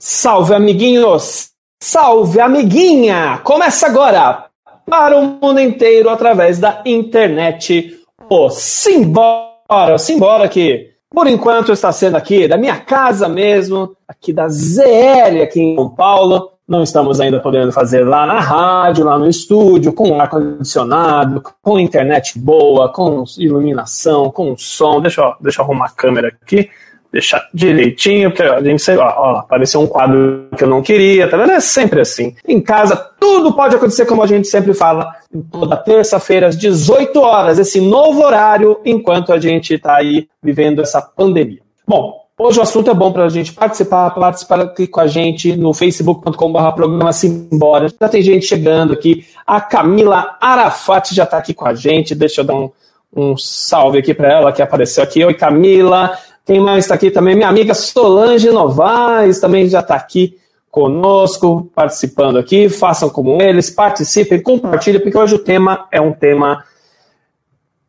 [0.00, 1.50] Salve, amiguinhos!
[1.82, 3.40] Salve, amiguinha!
[3.42, 4.44] Começa agora
[4.88, 7.98] para o mundo inteiro através da internet.
[8.30, 9.98] O Simbora!
[9.98, 15.60] Simbora que, por enquanto, está sendo aqui da minha casa mesmo, aqui da ZL, aqui
[15.60, 16.52] em São Paulo.
[16.68, 22.38] Não estamos ainda podendo fazer lá na rádio, lá no estúdio, com ar-condicionado, com internet
[22.38, 25.00] boa, com iluminação, com som.
[25.00, 26.70] Deixa eu, deixa eu arrumar a câmera aqui
[27.12, 31.28] deixar direitinho, porque a gente sei, ó, ó, apareceu um quadro que eu não queria,
[31.28, 31.52] tá vendo?
[31.52, 32.34] É sempre assim.
[32.46, 35.14] Em casa, tudo pode acontecer, como a gente sempre fala,
[35.50, 41.00] toda terça-feira, às 18 horas, esse novo horário, enquanto a gente está aí vivendo essa
[41.00, 41.60] pandemia.
[41.86, 45.56] Bom, Hoje o assunto é bom para a gente participar, participar aqui com a gente
[45.56, 47.88] no facebook.com.br programa Simbora.
[47.88, 49.26] Já tem gente chegando aqui.
[49.44, 52.14] A Camila Arafat já está aqui com a gente.
[52.14, 52.70] Deixa eu dar um,
[53.12, 55.24] um salve aqui para ela que apareceu aqui.
[55.24, 56.16] Oi, Camila.
[56.48, 57.34] Quem mais está aqui também?
[57.34, 60.38] Minha amiga Solange Novaes também já está aqui
[60.70, 62.70] conosco, participando aqui.
[62.70, 66.64] Façam como eles, participem, compartilhem, porque hoje o tema é um tema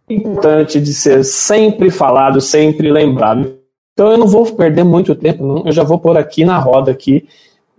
[0.09, 3.55] importante de ser sempre falado, sempre lembrado.
[3.93, 5.65] Então eu não vou perder muito tempo, não.
[5.65, 7.29] eu já vou pôr aqui na roda aqui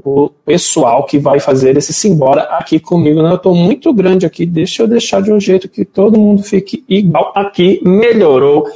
[0.04, 3.22] o pessoal que vai fazer esse simbora aqui comigo.
[3.22, 3.30] Né?
[3.30, 6.84] Eu estou muito grande aqui, deixa eu deixar de um jeito que todo mundo fique
[6.88, 7.80] igual aqui.
[7.84, 8.66] Melhorou.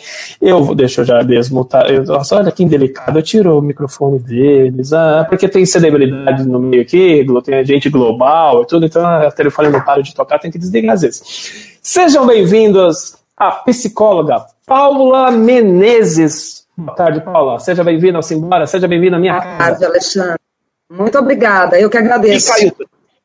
[0.40, 1.90] Eu vou, deixa eu já desmutar.
[1.90, 4.92] Eu, nossa, olha que indelicado, eu tiro o microfone deles.
[4.92, 9.68] Ah, porque tem celebridade no meio aqui, tem gente global e tudo, então o telefone
[9.68, 11.78] não para de tocar, tem que desligar às vezes.
[11.82, 16.64] Sejam bem-vindos à psicóloga Paula Menezes.
[16.76, 17.58] Boa tarde, Paula.
[17.58, 19.46] Seja bem-vinda ao Simbora, seja bem-vinda à minha casa.
[19.46, 20.43] Boa tarde, Alexandre.
[20.90, 22.52] Muito obrigada, eu que agradeço.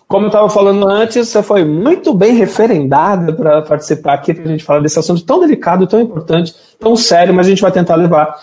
[0.07, 4.47] Como eu estava falando antes, você foi muito bem referendada para participar aqui, para a
[4.47, 7.95] gente falar desse assunto tão delicado, tão importante, tão sério, mas a gente vai tentar
[7.95, 8.35] levar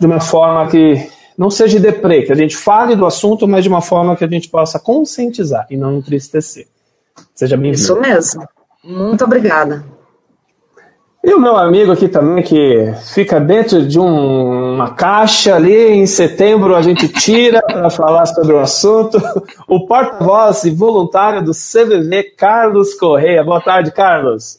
[0.00, 3.68] de uma forma que não seja deprê, que a gente fale do assunto, mas de
[3.68, 6.66] uma forma que a gente possa conscientizar e não entristecer.
[7.34, 7.80] Seja bem-vindo.
[7.80, 8.44] Isso mesmo.
[8.82, 9.84] Muito obrigada.
[11.24, 16.04] E o meu amigo aqui também, que fica dentro de um, uma caixa ali, em
[16.04, 19.22] setembro a gente tira para falar sobre o assunto,
[19.68, 23.44] o porta-voz e voluntário do CVV, Carlos Correia.
[23.44, 24.58] Boa tarde, Carlos.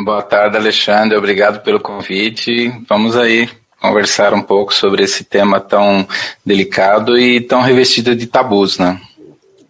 [0.00, 1.16] Boa tarde, Alexandre.
[1.16, 2.72] Obrigado pelo convite.
[2.88, 3.48] Vamos aí
[3.80, 6.06] conversar um pouco sobre esse tema tão
[6.44, 9.00] delicado e tão revestido de tabus, né?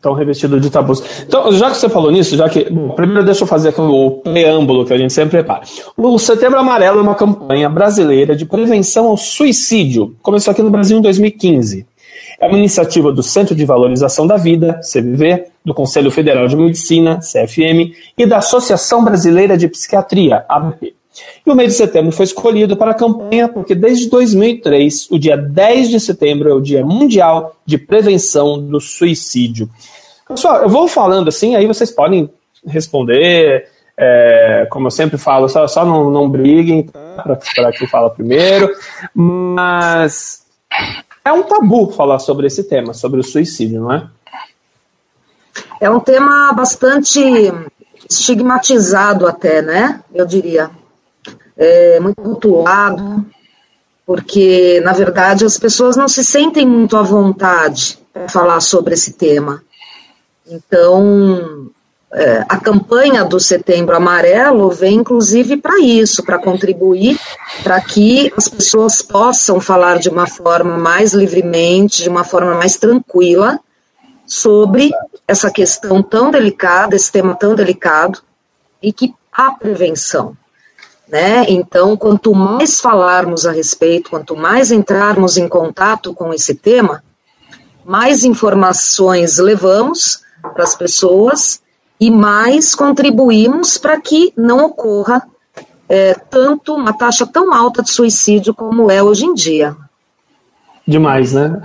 [0.00, 1.02] Estão revestidos de tabus.
[1.26, 2.70] Então, já que você falou nisso, já que.
[2.70, 5.60] Bom, primeiro deixa eu fazer aqui o preâmbulo que a gente sempre prepara.
[5.94, 10.16] O Setembro Amarelo é uma campanha brasileira de prevenção ao suicídio.
[10.22, 11.86] Começou aqui no Brasil em 2015.
[12.40, 17.18] É uma iniciativa do Centro de Valorização da Vida, CVV, do Conselho Federal de Medicina,
[17.18, 20.94] CFM, e da Associação Brasileira de Psiquiatria, ABP.
[21.44, 25.36] E o mês de setembro foi escolhido para a campanha porque desde 2003, o dia
[25.36, 29.68] 10 de setembro é o Dia Mundial de Prevenção do Suicídio.
[30.28, 32.30] Pessoal, eu vou falando assim, aí vocês podem
[32.64, 37.38] responder, é, como eu sempre falo, só, só não, não briguem tá?
[37.54, 38.70] para quem fala primeiro,
[39.12, 40.46] mas
[41.24, 44.06] é um tabu falar sobre esse tema, sobre o suicídio, não é?
[45.80, 47.20] É um tema bastante
[48.08, 50.00] estigmatizado até, né?
[50.14, 50.70] Eu diria
[51.60, 53.26] é, muito rotulado,
[54.06, 59.12] porque, na verdade, as pessoas não se sentem muito à vontade para falar sobre esse
[59.12, 59.62] tema.
[60.48, 61.70] Então,
[62.12, 67.20] é, a campanha do Setembro Amarelo vem, inclusive, para isso, para contribuir
[67.62, 72.78] para que as pessoas possam falar de uma forma mais livremente, de uma forma mais
[72.78, 73.60] tranquila,
[74.26, 74.90] sobre
[75.28, 78.22] essa questão tão delicada, esse tema tão delicado,
[78.82, 80.36] e que há prevenção.
[81.10, 81.44] Né?
[81.48, 87.02] Então, quanto mais falarmos a respeito, quanto mais entrarmos em contato com esse tema,
[87.84, 90.20] mais informações levamos
[90.54, 91.60] para as pessoas
[92.00, 95.26] e mais contribuímos para que não ocorra
[95.88, 99.76] é, tanto uma taxa tão alta de suicídio como é hoje em dia.
[100.86, 101.60] Demais, né?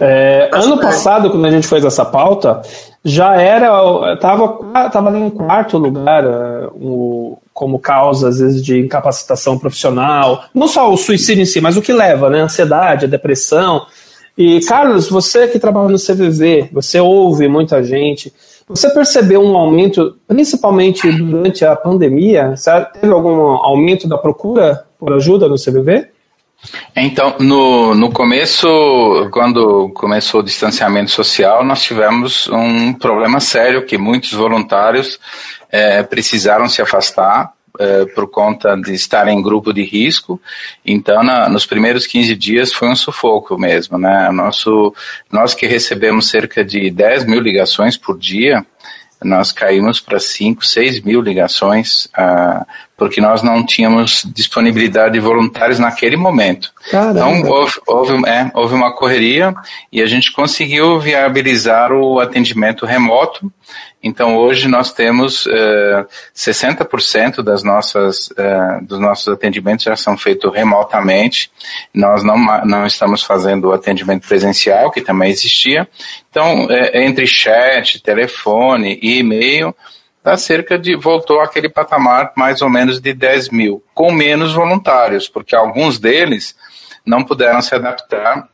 [0.00, 2.62] É, ano passado, quando a gente fez essa pauta,
[3.04, 3.68] já era,
[4.14, 10.44] estava tava em quarto lugar uh, o, como causa, às vezes, de incapacitação profissional.
[10.54, 12.40] Não só o suicídio em si, mas o que leva, né?
[12.40, 13.86] A ansiedade, a depressão.
[14.36, 18.32] E, Carlos, você que trabalha no CVV, você ouve muita gente.
[18.68, 22.54] Você percebeu um aumento, principalmente durante a pandemia?
[23.00, 26.08] Teve algum aumento da procura por ajuda no CVV?
[26.94, 28.66] Então, no, no começo,
[29.30, 35.18] quando começou o distanciamento social, nós tivemos um problema sério que muitos voluntários
[35.70, 40.40] é, precisaram se afastar é, por conta de estar em grupo de risco.
[40.84, 44.30] Então, na, nos primeiros 15 dias foi um sufoco mesmo, né?
[44.32, 44.92] Nosso,
[45.30, 48.66] nós que recebemos cerca de 10 mil ligações por dia,
[49.22, 52.64] nós caímos para 5, 6 mil ligações, ah,
[52.96, 56.72] porque nós não tínhamos disponibilidade de voluntários naquele momento.
[56.90, 57.30] Caramba.
[57.30, 59.54] Então, houve, houve, é, houve uma correria
[59.92, 63.52] e a gente conseguiu viabilizar o atendimento remoto.
[64.02, 70.52] Então, hoje nós temos uh, 60% das nossas, uh, dos nossos atendimentos já são feitos
[70.54, 71.50] remotamente.
[71.92, 75.88] Nós não, não estamos fazendo o atendimento presencial, que também existia.
[76.30, 79.74] Então, é, entre chat, telefone e e-mail,
[80.22, 85.28] dá cerca de, voltou àquele patamar mais ou menos de 10 mil, com menos voluntários,
[85.28, 86.54] porque alguns deles
[87.04, 88.48] não puderam se adaptar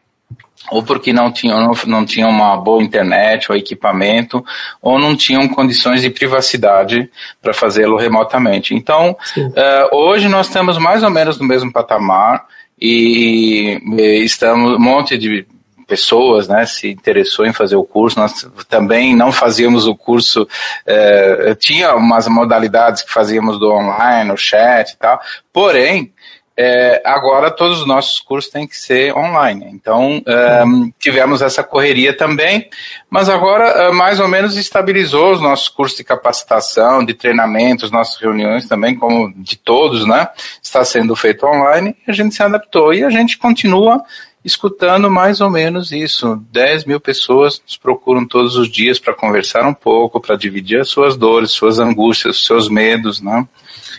[0.70, 4.44] ou porque não tinham, não, não tinham uma boa internet ou equipamento,
[4.81, 7.11] ou não tinham condições de privacidade
[7.43, 8.75] para fazê-lo remotamente.
[8.75, 12.44] Então, uh, hoje nós estamos mais ou menos no mesmo patamar
[12.81, 15.46] e, e estamos um monte de
[15.87, 18.19] pessoas, né, se interessou em fazer o curso.
[18.19, 20.49] Nós também não fazíamos o curso,
[20.87, 25.20] eh, tinha umas modalidades que fazíamos do online, o chat e tal,
[25.52, 26.12] porém,
[26.56, 29.67] é, agora todos os nossos cursos têm que ser online.
[29.73, 30.23] Então,
[30.67, 32.69] um, tivemos essa correria também,
[33.11, 37.91] mas agora uh, mais ou menos estabilizou os nossos cursos de capacitação, de treinamento, as
[37.91, 40.29] nossas reuniões também, como de todos, né?
[40.62, 44.05] Está sendo feito online, e a gente se adaptou e a gente continua
[44.45, 46.41] escutando mais ou menos isso.
[46.53, 50.89] 10 mil pessoas nos procuram todos os dias para conversar um pouco, para dividir as
[50.89, 53.45] suas dores, suas angústias, seus medos, né?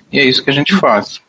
[0.09, 1.24] E é isso que a gente faz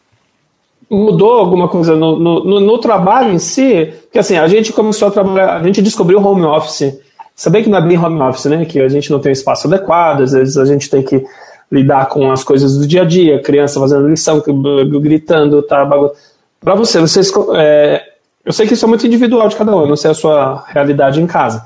[0.91, 3.93] mudou alguma coisa no, no, no, trabalho em si?
[4.03, 6.99] Porque assim, a gente começou a trabalhar, a gente descobriu home office.
[7.35, 8.65] Sabia que não é bem home office, né?
[8.65, 11.25] Que a gente não tem espaço adequado, às vezes a gente tem que
[11.71, 14.43] lidar com as coisas do dia a dia, criança fazendo lição,
[15.01, 15.85] gritando, tá?
[16.61, 18.03] Para você, vocês, é,
[18.45, 21.21] eu sei que isso é muito individual de cada um, não sei a sua realidade
[21.21, 21.63] em casa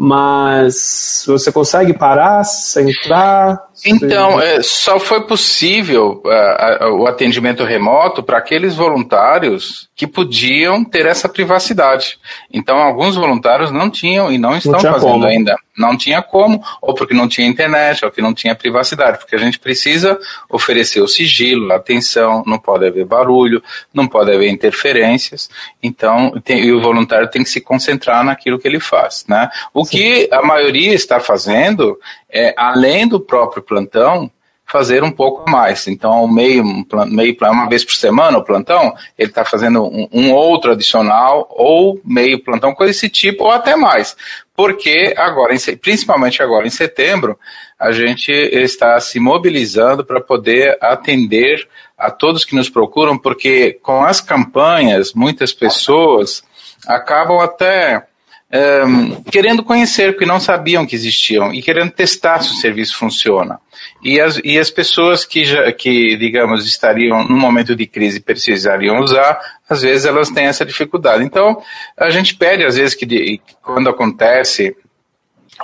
[0.00, 3.58] mas você consegue parar, centrar?
[3.84, 11.04] Então, é, só foi possível uh, o atendimento remoto para aqueles voluntários que podiam ter
[11.04, 12.16] essa privacidade.
[12.52, 15.26] Então, alguns voluntários não tinham e não estão não fazendo como.
[15.26, 15.56] ainda.
[15.78, 19.38] Não tinha como, ou porque não tinha internet, ou que não tinha privacidade, porque a
[19.38, 20.18] gente precisa
[20.50, 23.62] oferecer o sigilo, a atenção, não pode haver barulho,
[23.94, 25.48] não pode haver interferências,
[25.82, 29.48] então, tem, e o voluntário tem que se concentrar naquilo que ele faz, né?
[29.72, 29.96] O Sim.
[29.96, 31.98] que a maioria está fazendo
[32.30, 34.30] é, além do próprio plantão,
[34.70, 35.86] fazer um pouco mais.
[35.88, 36.62] Então, meio,
[37.06, 42.00] meio uma vez por semana o plantão, ele está fazendo um, um, outro adicional, ou
[42.04, 44.16] meio plantão, coisa desse tipo, ou até mais.
[44.54, 47.38] Porque agora, principalmente agora em setembro,
[47.78, 51.66] a gente está se mobilizando para poder atender
[51.96, 56.42] a todos que nos procuram, porque com as campanhas, muitas pessoas
[56.86, 58.07] acabam até
[58.50, 63.60] um, querendo conhecer, porque não sabiam que existiam, e querendo testar se o serviço funciona.
[64.02, 69.00] E as, e as pessoas que, já, que, digamos, estariam num momento de crise precisariam
[69.00, 71.24] usar, às vezes elas têm essa dificuldade.
[71.24, 71.62] Então,
[71.96, 74.74] a gente pede, às vezes, que quando acontece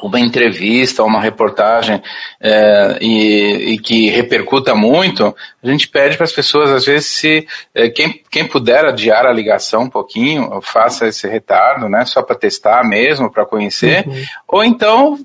[0.02, 2.02] uma entrevista, uma reportagem
[2.40, 7.46] é, e, e, que repercuta muito, a gente pede para as pessoas, às vezes, se
[7.74, 12.36] é, quem, quem puder adiar a ligação um pouquinho, faça esse retardo, né, só para
[12.36, 14.24] testar mesmo, para conhecer, uhum.
[14.48, 15.18] ou então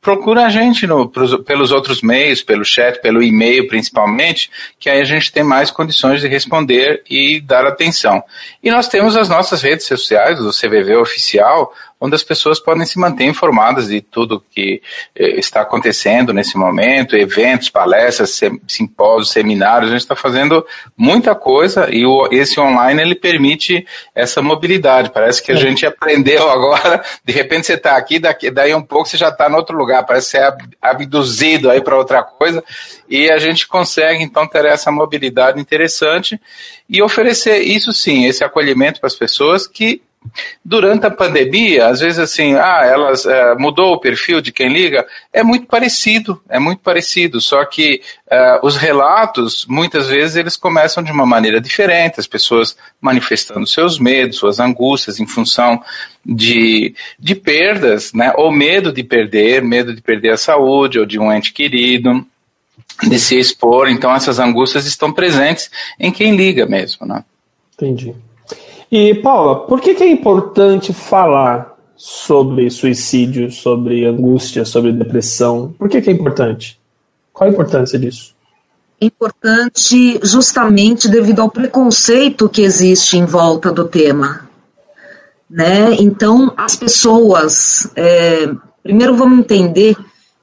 [0.00, 5.00] procura a gente no, pros, pelos outros meios, pelo chat, pelo e-mail principalmente, que aí
[5.00, 8.22] a gente tem mais condições de responder e dar atenção.
[8.62, 12.98] E nós temos as nossas redes sociais, o CVV oficial, onde as pessoas podem se
[12.98, 14.80] manter informadas de tudo que
[15.14, 20.66] eh, está acontecendo nesse momento, eventos, palestras, simpósios, seminários, a gente está fazendo
[20.96, 25.10] muita coisa e o, esse online ele permite essa mobilidade.
[25.10, 25.58] Parece que a é.
[25.58, 29.50] gente aprendeu agora, de repente você está aqui, daqui, daí um pouco você já está
[29.50, 32.64] em outro lugar, parece ser abduzido aí para outra coisa
[33.08, 36.40] e a gente consegue então ter essa mobilidade interessante
[36.88, 40.00] e oferecer isso sim, esse acolhimento para as pessoas que
[40.62, 45.06] Durante a pandemia, às vezes assim, ah, elas é, mudou o perfil de quem liga,
[45.32, 51.02] é muito parecido, é muito parecido, só que é, os relatos, muitas vezes, eles começam
[51.02, 55.82] de uma maneira diferente, as pessoas manifestando seus medos, suas angústias em função
[56.24, 61.18] de, de perdas, né, ou medo de perder, medo de perder a saúde, ou de
[61.18, 62.24] um ente querido,
[63.08, 67.24] de se expor, então essas angústias estão presentes em quem liga mesmo, né.
[67.74, 68.14] Entendi.
[68.90, 75.74] E, Paula, por que, que é importante falar sobre suicídio, sobre angústia, sobre depressão?
[75.78, 76.80] Por que, que é importante?
[77.32, 78.34] Qual a importância disso?
[79.00, 84.48] importante justamente devido ao preconceito que existe em volta do tema.
[85.48, 85.94] Né?
[85.98, 88.50] Então, as pessoas, é,
[88.82, 89.96] primeiro vamos entender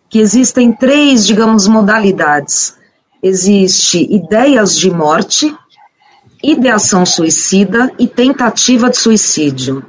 [0.10, 2.76] que existem três, digamos, modalidades.
[3.22, 5.56] Existe ideias de morte,
[6.44, 9.86] ideação suicida e tentativa de suicídio.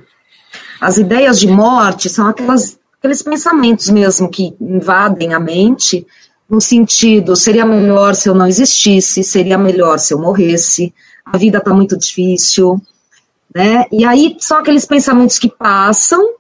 [0.81, 6.07] As ideias de morte são aquelas, aqueles pensamentos mesmo que invadem a mente,
[6.49, 11.59] no sentido, seria melhor se eu não existisse, seria melhor se eu morresse, a vida
[11.59, 12.81] está muito difícil,
[13.55, 13.85] né?
[13.93, 16.35] E aí são aqueles pensamentos que passam,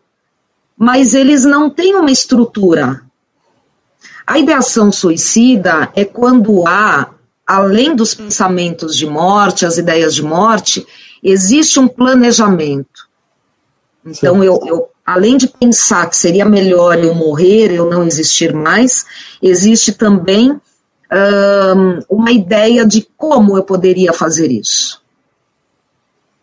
[0.77, 3.03] mas eles não têm uma estrutura.
[4.27, 7.11] A ideação suicida é quando há,
[7.49, 10.87] além dos pensamentos de morte, as ideias de morte,
[11.23, 13.09] existe um planejamento.
[14.05, 19.07] Então, eu, eu, além de pensar que seria melhor eu morrer, eu não existir mais,
[19.43, 25.00] existe também um, uma ideia de como eu poderia fazer isso.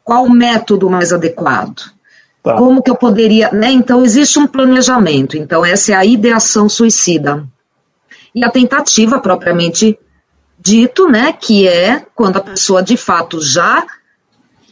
[0.03, 1.83] Qual o método mais adequado?
[2.41, 2.55] Tá.
[2.55, 3.71] Como que eu poderia, né?
[3.71, 5.37] Então existe um planejamento.
[5.37, 7.43] Então essa é a ideação suicida.
[8.33, 9.97] E a tentativa propriamente
[10.65, 13.85] dito, né, que é quando a pessoa de fato já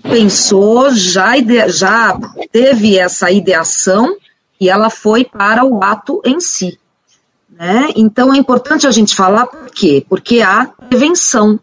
[0.02, 2.18] pensou, já, ide, já
[2.52, 4.18] teve essa ideação
[4.60, 6.80] e ela foi para o ato em si.
[7.48, 7.90] Né?
[7.96, 10.04] Então é importante a gente falar por quê?
[10.10, 11.60] Porque há prevenção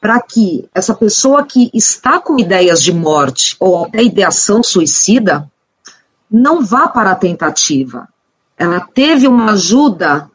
[0.00, 5.50] para que essa pessoa que está com ideias de morte ou até ideação suicida
[6.30, 8.08] não vá para a tentativa.
[8.56, 10.30] Ela teve uma ajuda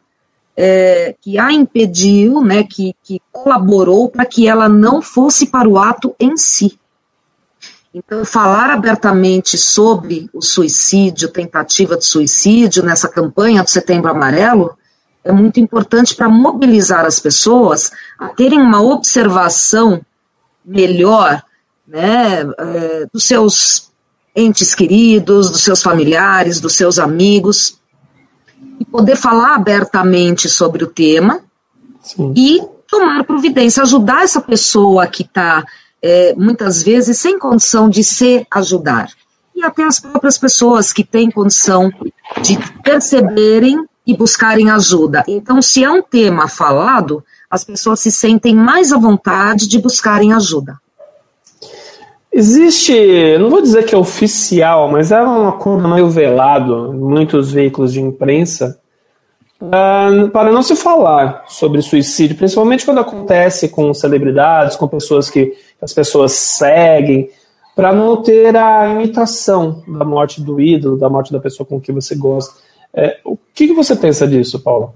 [0.57, 5.77] é, que a impediu, né, que, que colaborou para que ela não fosse para o
[5.77, 6.79] ato em si.
[7.93, 14.75] Então, falar abertamente sobre o suicídio, tentativa de suicídio, nessa campanha do Setembro Amarelo,
[15.23, 20.01] é muito importante para mobilizar as pessoas a terem uma observação
[20.65, 21.43] melhor
[21.87, 23.91] né, é, dos seus
[24.35, 27.79] entes queridos, dos seus familiares, dos seus amigos,
[28.79, 31.41] e poder falar abertamente sobre o tema
[32.01, 32.33] Sim.
[32.35, 35.65] e tomar providência, ajudar essa pessoa que está
[36.01, 39.09] é, muitas vezes sem condição de se ajudar.
[39.55, 41.91] E até as próprias pessoas que têm condição
[42.41, 45.23] de perceberem e buscarem ajuda.
[45.27, 50.31] Então, se é um tema falado, as pessoas se sentem mais à vontade de buscarem
[50.31, 50.79] ajuda.
[52.37, 57.51] Existe, não vou dizer que é oficial, mas é uma coisa meio velado em muitos
[57.51, 58.79] veículos de imprensa
[59.59, 65.51] uh, para não se falar sobre suicídio, principalmente quando acontece com celebridades, com pessoas que
[65.81, 67.27] as pessoas seguem,
[67.75, 71.95] para não ter a imitação da morte do ídolo, da morte da pessoa com quem
[71.95, 72.53] você gosta.
[72.93, 74.93] É, o que, que você pensa disso, Paulo?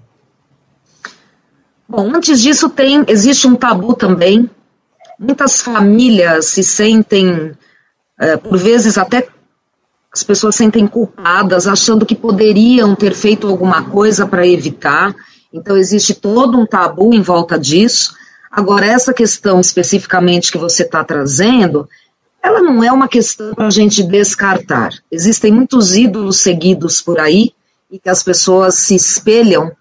[1.90, 4.48] Bom, antes disso tem, existe um tabu também.
[5.22, 7.52] Muitas famílias se sentem,
[8.20, 9.28] é, por vezes até
[10.12, 15.16] as pessoas sentem culpadas, achando que poderiam ter feito alguma coisa para evitar.
[15.54, 18.16] Então existe todo um tabu em volta disso.
[18.50, 21.88] Agora, essa questão especificamente que você está trazendo,
[22.42, 24.90] ela não é uma questão para a gente descartar.
[25.12, 27.52] Existem muitos ídolos seguidos por aí
[27.92, 29.72] e que as pessoas se espelham,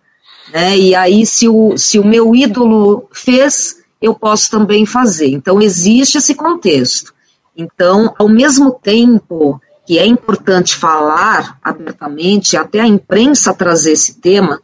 [0.52, 0.76] né?
[0.76, 5.28] E aí, se o, se o meu ídolo fez, eu posso também fazer.
[5.28, 7.12] Então, existe esse contexto.
[7.56, 14.60] Então, ao mesmo tempo que é importante falar abertamente, até a imprensa trazer esse tema,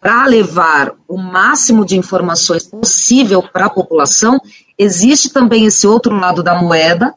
[0.00, 4.40] para levar o máximo de informações possível para a população,
[4.78, 7.14] existe também esse outro lado da moeda,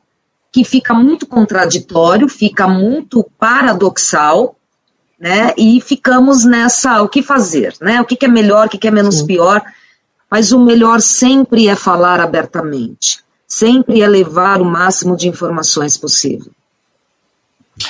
[0.51, 4.55] que fica muito contraditório, fica muito paradoxal,
[5.19, 5.53] né?
[5.55, 8.01] E ficamos nessa, o que fazer, né?
[8.01, 9.27] O que, que é melhor, o que, que é menos Sim.
[9.27, 9.63] pior,
[10.31, 16.51] mas o melhor sempre é falar abertamente, sempre é levar o máximo de informações possível.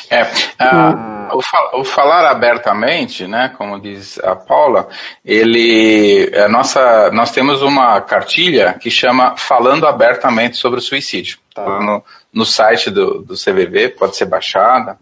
[0.10, 4.88] É, uh, o, o, falar abertamente, né, como diz a Paula,
[5.24, 11.40] ele, a nossa, nós temos uma cartilha que chama Falando Abertamente sobre o Suicídio.
[11.54, 14.98] Tá no, no site do, do CVV, pode ser baixada,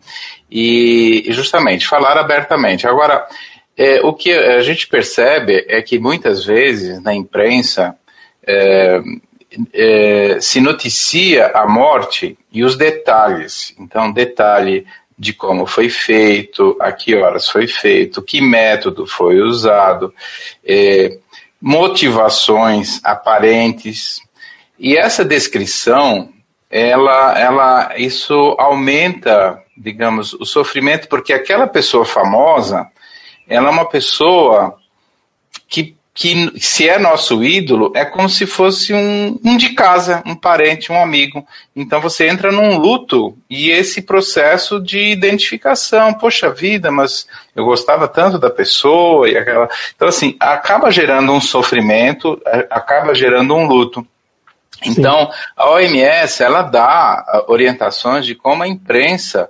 [0.49, 2.87] e justamente falar abertamente.
[2.87, 3.27] Agora,
[3.79, 7.95] é, o que a gente percebe é que muitas vezes na imprensa
[8.45, 9.01] é,
[9.71, 13.73] é, se noticia a morte e os detalhes.
[13.79, 14.85] Então, detalhe
[15.17, 20.13] de como foi feito, a que horas foi feito, que método foi usado,
[20.65, 21.17] é,
[21.61, 24.19] motivações aparentes.
[24.77, 26.33] E essa descrição,
[26.69, 32.85] ela, ela, isso aumenta, digamos, o sofrimento, porque aquela pessoa famosa,
[33.49, 34.77] ela é uma pessoa
[35.67, 40.35] que que se é nosso ídolo, é como se fosse um, um de casa, um
[40.35, 41.47] parente, um amigo.
[41.73, 47.25] Então você entra num luto e esse processo de identificação, poxa vida, mas
[47.55, 49.69] eu gostava tanto da pessoa e aquela.
[49.95, 52.37] Então, assim, acaba gerando um sofrimento,
[52.69, 54.05] acaba gerando um luto.
[54.85, 59.49] Então, a OMS, ela dá ah, orientações de como a imprensa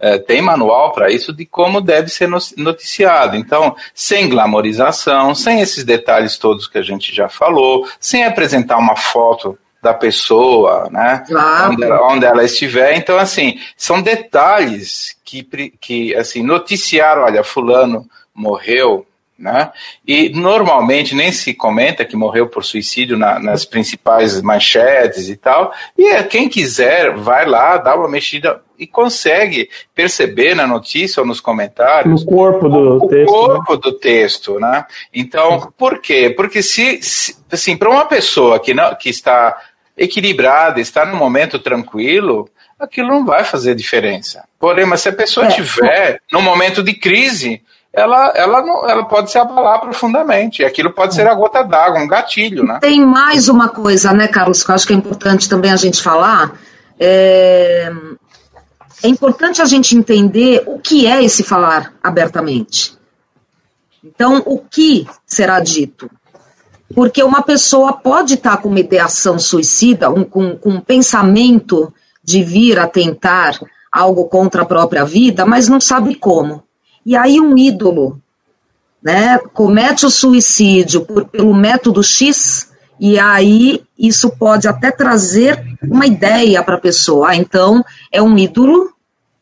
[0.00, 3.36] é, tem manual para isso de como deve ser noticiado.
[3.36, 8.96] Então, sem glamorização, sem esses detalhes todos que a gente já falou, sem apresentar uma
[8.96, 11.24] foto da pessoa, né?
[11.26, 11.72] Claro.
[11.72, 12.96] Onde, ela, onde ela estiver.
[12.96, 15.42] Então, assim, são detalhes que,
[15.80, 19.06] que assim, noticiar, olha, fulano morreu,
[19.38, 19.70] né?
[20.06, 25.72] E normalmente nem se comenta que morreu por suicídio na, nas principais manchetes e tal.
[25.96, 31.26] E é, quem quiser vai lá, dá uma mexida e consegue perceber na notícia ou
[31.26, 33.54] nos comentários no corpo do o, texto, o né?
[33.54, 33.80] corpo né?
[33.82, 34.86] do texto, né?
[35.12, 36.30] Então, por quê?
[36.30, 39.56] Porque se, se assim, para uma pessoa que não que está
[39.96, 44.44] equilibrada, está num momento tranquilo, aquilo não vai fazer diferença.
[44.58, 45.50] Porém, mas se a pessoa é.
[45.50, 47.60] tiver num momento de crise,
[47.92, 50.62] ela, ela, não, ela pode se abalar profundamente.
[50.62, 52.78] E aquilo pode ser a gota d'água, um gatilho, né?
[52.80, 56.02] Tem mais uma coisa, né, Carlos, que eu acho que é importante também a gente
[56.02, 56.52] falar.
[57.00, 57.92] É,
[59.02, 62.96] é importante a gente entender o que é esse falar abertamente.
[64.02, 66.10] Então, o que será dito?
[66.94, 72.42] Porque uma pessoa pode estar com uma ideação suicida, um, com, com um pensamento de
[72.42, 73.58] vir a tentar
[73.90, 76.62] algo contra a própria vida, mas não sabe como.
[77.04, 78.20] E aí um ídolo
[79.02, 86.06] né, comete o suicídio por, pelo método X, e aí isso pode até trazer uma
[86.06, 87.30] ideia para a pessoa.
[87.30, 88.92] Ah, então é um ídolo,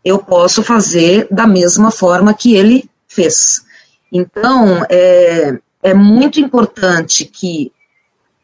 [0.05, 3.65] eu posso fazer da mesma forma que ele fez.
[4.13, 7.73] Então é, é muito importante que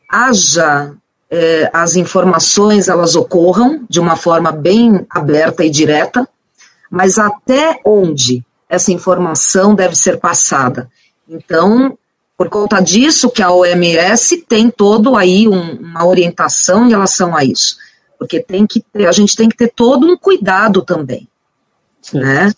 [0.08, 0.94] haja
[1.30, 6.28] é, as informações elas ocorram de uma forma bem aberta e direta,
[6.90, 10.90] mas até onde essa informação deve ser passada.
[11.28, 11.96] Então,
[12.36, 17.44] por conta disso que a OMS tem todo aí um, uma orientação em relação a
[17.44, 17.76] isso,
[18.18, 21.28] porque tem que ter, a gente tem que ter todo um cuidado também,
[22.00, 22.20] Sim.
[22.20, 22.52] né?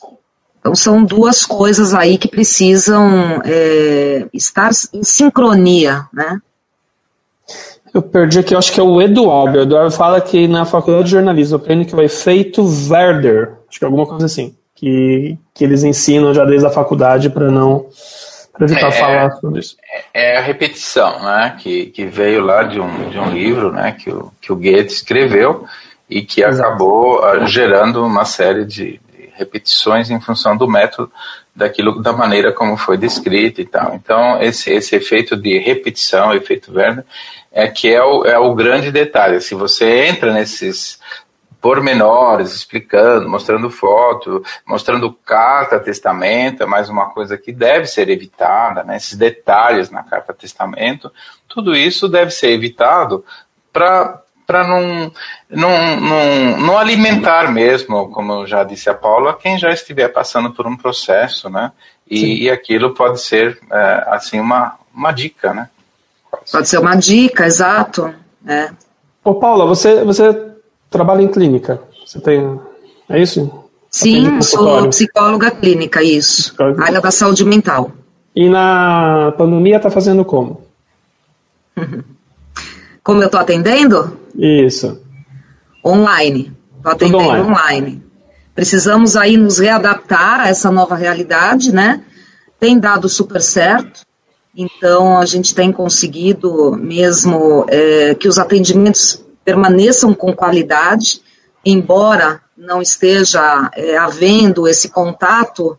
[0.58, 6.40] Então são duas coisas aí que precisam é, estar em sincronia, né?
[7.92, 9.58] Eu perdi aqui, eu acho que é o Eduardo.
[9.58, 13.84] O Eduardo fala que na faculdade de jornalismo aprende que o efeito Werder, acho que
[13.84, 17.86] é alguma coisa assim que, que eles ensinam já desde a faculdade para não
[18.54, 19.76] pra evitar é, falar sobre isso.
[20.14, 21.56] É, é a repetição, né?
[21.58, 23.92] Que, que veio lá de um, de um livro, né?
[23.92, 25.66] Que o, que o Goethe escreveu
[26.08, 26.68] e que Exato.
[26.68, 31.10] acabou ah, gerando uma série de, de repetições em função do método
[31.54, 33.94] daquilo da maneira como foi descrito e tal.
[33.94, 37.04] Então esse esse efeito de repetição, efeito Werner,
[37.52, 39.40] é que é o, é o grande detalhe.
[39.40, 40.98] Se você entra nesses
[41.64, 48.84] pormenores, explicando, mostrando foto, mostrando carta testamento, é mais uma coisa que deve ser evitada,
[48.84, 48.98] né?
[48.98, 51.10] esses detalhes na carta testamento,
[51.48, 53.24] tudo isso deve ser evitado
[53.72, 55.10] para para não,
[55.48, 60.66] não, não, não alimentar mesmo, como já disse a Paula, quem já estiver passando por
[60.66, 61.72] um processo, né?
[62.06, 65.70] E, e aquilo pode ser, é, assim, uma, uma dica, né?
[66.52, 68.14] Pode ser uma dica, exato.
[68.46, 68.68] É.
[69.24, 70.53] Ô Paula, você, você
[70.94, 71.82] trabalha em clínica.
[72.06, 72.58] Você tem.
[73.08, 73.50] É isso?
[73.90, 76.50] Sim, sou psicóloga clínica, isso.
[76.50, 76.84] Psicóloga.
[76.84, 77.90] Área da saúde mental.
[78.34, 80.62] E na pandemia está fazendo como?
[83.02, 84.16] Como eu estou atendendo?
[84.34, 84.98] Isso.
[85.84, 86.50] Online.
[86.78, 87.44] Estou atendendo online.
[87.44, 88.02] online.
[88.54, 92.02] Precisamos aí nos readaptar a essa nova realidade, né?
[92.58, 94.00] Tem dado super certo.
[94.56, 101.20] Então, a gente tem conseguido mesmo é, que os atendimentos permaneçam com qualidade,
[101.64, 105.78] embora não esteja é, havendo esse contato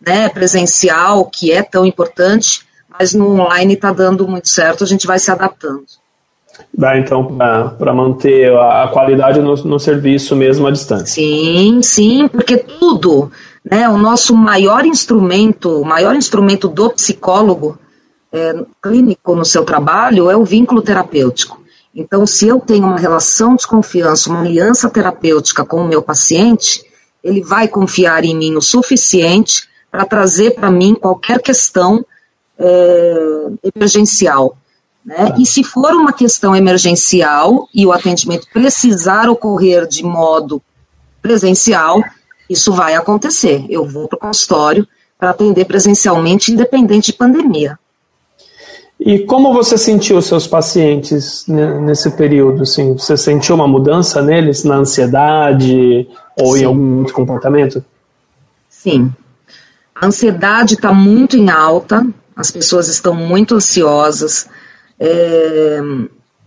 [0.00, 5.06] né, presencial que é tão importante, mas no online está dando muito certo, a gente
[5.06, 5.84] vai se adaptando.
[6.76, 7.38] Dá então
[7.78, 11.06] para manter a, a qualidade no, no, serviço mesmo à distância.
[11.06, 13.30] Sim, sim, porque tudo,
[13.64, 17.78] né, o nosso maior instrumento, o maior instrumento do psicólogo
[18.32, 21.59] é, clínico no seu trabalho é o vínculo terapêutico.
[21.94, 26.84] Então, se eu tenho uma relação de confiança, uma aliança terapêutica com o meu paciente,
[27.22, 32.04] ele vai confiar em mim o suficiente para trazer para mim qualquer questão
[32.58, 34.56] é, emergencial.
[35.04, 35.34] Né?
[35.38, 40.62] E se for uma questão emergencial e o atendimento precisar ocorrer de modo
[41.20, 42.02] presencial,
[42.48, 43.64] isso vai acontecer.
[43.68, 44.86] Eu vou para o consultório
[45.18, 47.78] para atender presencialmente, independente de pandemia.
[49.02, 52.62] E como você sentiu os seus pacientes nesse período?
[52.62, 56.06] Assim, você sentiu uma mudança neles na ansiedade
[56.38, 56.60] ou Sim.
[56.60, 57.82] em algum outro comportamento?
[58.68, 59.10] Sim.
[59.94, 64.46] A ansiedade está muito em alta, as pessoas estão muito ansiosas.
[64.98, 65.80] É,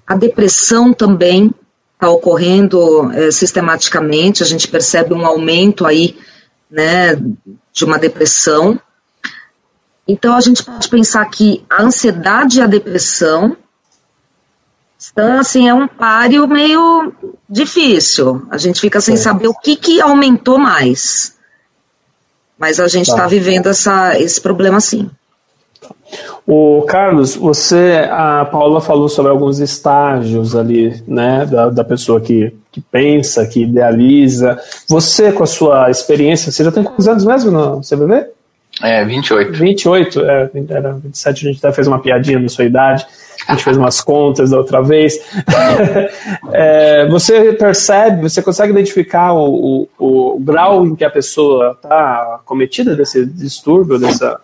[0.06, 1.52] a depressão também
[1.94, 6.16] está ocorrendo é, sistematicamente, a gente percebe um aumento aí,
[6.70, 7.16] né,
[7.74, 8.80] de uma depressão.
[10.08, 13.56] Então a gente pode pensar que a ansiedade e a depressão
[14.98, 17.14] estão assim, é um páreo meio
[17.50, 18.46] difícil.
[18.50, 21.36] A gente fica sem saber o que, que aumentou mais.
[22.58, 25.10] Mas a gente está tá vivendo essa, esse problema sim.
[26.46, 32.54] O Carlos, você, a Paula falou sobre alguns estágios ali, né, da, da pessoa que,
[32.72, 34.60] que pensa, que idealiza.
[34.88, 38.33] Você, com a sua experiência, você já tem quantos anos mesmo no CBV?
[38.82, 39.52] É, 28.
[39.52, 43.06] 28, é, era 27, a gente até fez uma piadinha na sua idade,
[43.48, 45.20] a gente fez umas contas da outra vez.
[46.52, 52.40] é, você percebe, você consegue identificar o, o, o grau em que a pessoa está
[52.46, 54.40] cometida desse distúrbio, dessa...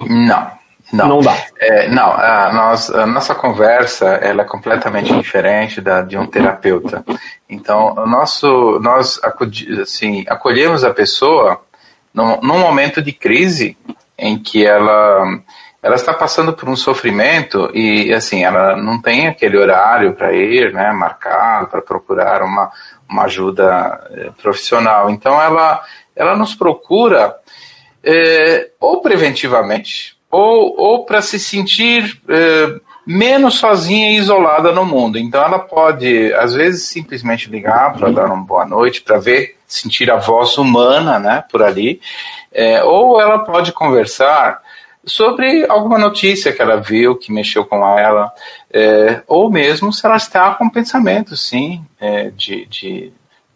[0.00, 0.62] Não.
[0.92, 1.34] Não, não dá.
[1.58, 7.02] É, não, a, nós, a nossa conversa ela é completamente diferente da de um terapeuta.
[7.48, 9.18] Então, o nosso, nós
[9.80, 11.62] assim, acolhemos a pessoa
[12.12, 13.76] num, momento de crise
[14.18, 15.40] em que ela
[15.82, 20.72] ela está passando por um sofrimento e assim ela não tem aquele horário para ir,
[20.72, 22.70] né, marcado para procurar uma,
[23.10, 25.10] uma ajuda eh, profissional.
[25.10, 25.82] Então ela
[26.14, 27.34] ela nos procura
[28.04, 35.18] é, ou preventivamente ou, ou para se sentir é, menos sozinha e isolada no mundo.
[35.18, 40.10] Então ela pode, às vezes, simplesmente ligar para dar uma boa noite, para ver, sentir
[40.10, 42.00] a voz humana né, por ali,
[42.52, 44.60] é, ou ela pode conversar
[45.04, 48.32] sobre alguma notícia que ela viu, que mexeu com ela,
[48.72, 53.12] é, ou mesmo se ela está com pensamento, sim, é, de, de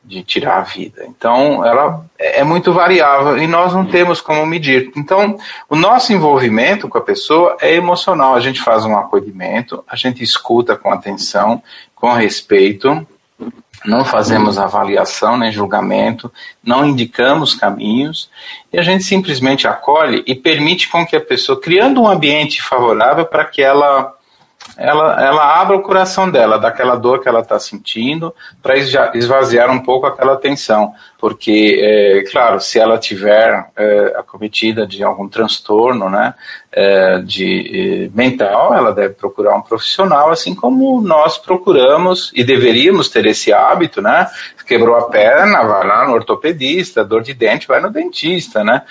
[0.06, 1.04] de tirar a vida.
[1.08, 4.92] Então, ela é muito variável e nós não temos como medir.
[4.96, 5.36] Então,
[5.68, 8.36] o nosso envolvimento com a pessoa é emocional.
[8.36, 11.60] A gente faz um acolhimento, a gente escuta com atenção,
[11.92, 13.04] com respeito,
[13.84, 18.28] não fazemos avaliação nem julgamento, não indicamos caminhos
[18.72, 23.24] e a gente simplesmente acolhe e permite com que a pessoa, criando um ambiente favorável
[23.26, 24.15] para que ela
[24.76, 29.80] ela, ela abre o coração dela, daquela dor que ela está sentindo, para esvaziar um
[29.80, 30.92] pouco aquela tensão.
[31.18, 36.34] Porque, é, claro, se ela tiver é, acometida de algum transtorno né,
[36.70, 43.24] é, de, mental, ela deve procurar um profissional, assim como nós procuramos e deveríamos ter
[43.24, 44.28] esse hábito, né?
[44.66, 48.82] Quebrou a perna, vai lá no ortopedista, dor de dente, vai no dentista, né?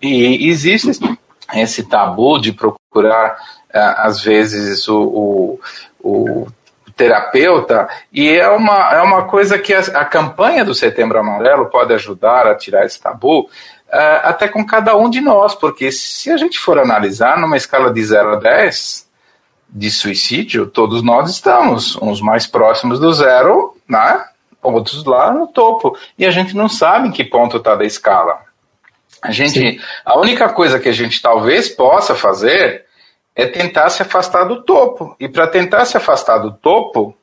[0.00, 0.90] E existe
[1.54, 3.36] esse tabu de procurar
[3.78, 5.60] às vezes, o, o,
[6.00, 6.46] o
[6.96, 11.92] terapeuta, e é uma, é uma coisa que a, a, campanha do Setembro Amarelo pode
[11.92, 13.48] ajudar a tirar esse tabu, uh,
[14.22, 18.04] até com cada um de nós, porque se a gente for analisar numa escala de
[18.04, 19.08] 0 a 10
[19.68, 24.24] de suicídio, todos nós estamos, uns mais próximos do zero, né?
[24.62, 28.40] outros lá no topo, e a gente não sabe em que ponto está da escala.
[29.20, 32.84] A gente, a única coisa que a gente talvez possa fazer
[33.34, 35.16] é tentar se afastar do topo.
[35.18, 37.16] E para tentar se afastar do topo,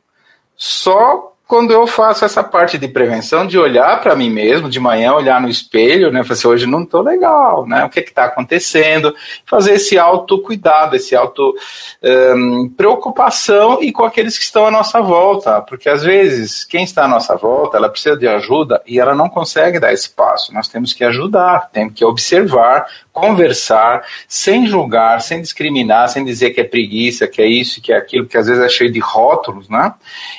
[0.56, 5.12] só quando eu faço essa parte de prevenção, de olhar para mim mesmo, de manhã
[5.12, 9.14] olhar no espelho, né, falar assim, hoje não estou legal, né, o que está acontecendo,
[9.46, 11.54] fazer esse autocuidado, esse auto
[12.02, 17.04] um, preocupação e com aqueles que estão à nossa volta, porque às vezes quem está
[17.04, 20.70] à nossa volta, ela precisa de ajuda e ela não consegue dar esse passo, nós
[20.70, 26.64] temos que ajudar, temos que observar, conversar, sem julgar, sem discriminar, sem dizer que é
[26.64, 29.94] preguiça, que é isso, que é aquilo, que às vezes é cheio de rótulos, né,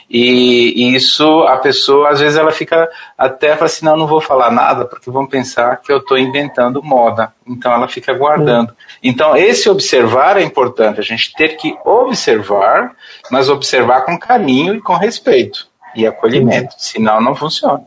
[0.08, 4.20] e, e isso a pessoa, às vezes, ela fica até fala assim: não, não vou
[4.20, 7.32] falar nada, porque vão pensar que eu estou inventando moda.
[7.46, 8.74] Então ela fica guardando.
[9.02, 12.92] Então, esse observar é importante, a gente ter que observar,
[13.30, 17.84] mas observar com carinho e com respeito e acolhimento, senão não funciona.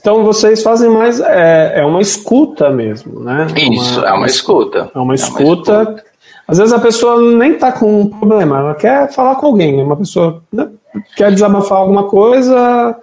[0.00, 3.46] Então vocês fazem mais é, é uma escuta mesmo, né?
[3.56, 4.90] Isso, uma, é uma escuta.
[4.94, 6.04] É uma escuta, é uma escuta
[6.48, 9.82] às vezes a pessoa nem está com um problema, ela quer falar com alguém.
[9.82, 10.66] Uma pessoa né,
[11.14, 12.96] quer desabafar alguma coisa,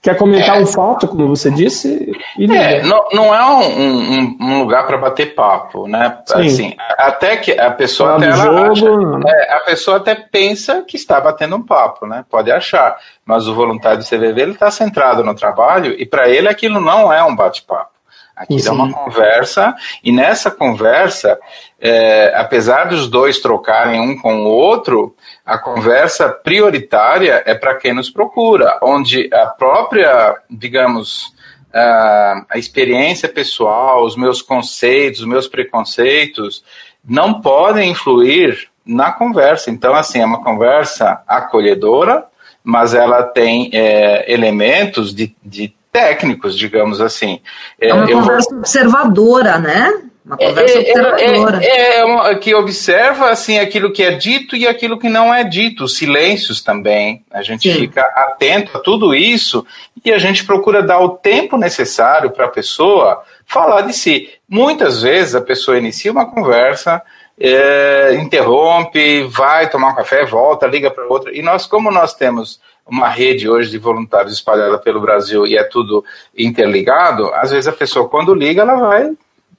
[0.00, 0.60] quer comentar é.
[0.60, 2.12] um fato, como você disse.
[2.38, 6.18] é, não, não é um, um, um lugar para bater papo, né?
[6.26, 6.46] Sim.
[6.46, 8.86] Assim, até que a pessoa até jogo, acha,
[9.28, 12.24] é, a pessoa até pensa que está batendo um papo, né?
[12.30, 16.48] Pode achar, mas o voluntário do CVV ele está centrado no trabalho e para ele
[16.48, 17.98] aquilo não é um bate-papo.
[18.36, 18.68] Aquilo Sim.
[18.68, 21.36] é uma conversa, e nessa conversa,
[21.80, 25.16] é, apesar dos dois trocarem um com o outro,
[25.48, 31.32] a conversa prioritária é para quem nos procura, onde a própria, digamos,
[31.72, 36.62] a, experiência pessoal, os meus conceitos, os meus preconceitos,
[37.02, 39.70] não podem influir na conversa.
[39.70, 42.26] Então, assim, é uma conversa acolhedora,
[42.62, 47.40] mas ela tem é, elementos de, de técnicos, digamos assim.
[47.80, 48.58] É, é uma conversa vou...
[48.58, 50.07] observadora, né?
[50.28, 51.64] Uma é, conversa é, é, observadora.
[51.64, 55.42] É, é, uma, que observa assim aquilo que é dito e aquilo que não é
[55.42, 57.24] dito, os silêncios também.
[57.30, 57.80] A gente Sim.
[57.80, 59.66] fica atento a tudo isso
[60.04, 64.28] e a gente procura dar o tempo necessário para a pessoa falar de si.
[64.46, 67.02] Muitas vezes a pessoa inicia uma conversa,
[67.40, 71.34] é, interrompe, vai tomar um café, volta, liga para outra.
[71.34, 75.64] E nós, como nós temos uma rede hoje de voluntários espalhada pelo Brasil e é
[75.64, 76.04] tudo
[76.36, 79.10] interligado, às vezes a pessoa, quando liga, ela vai,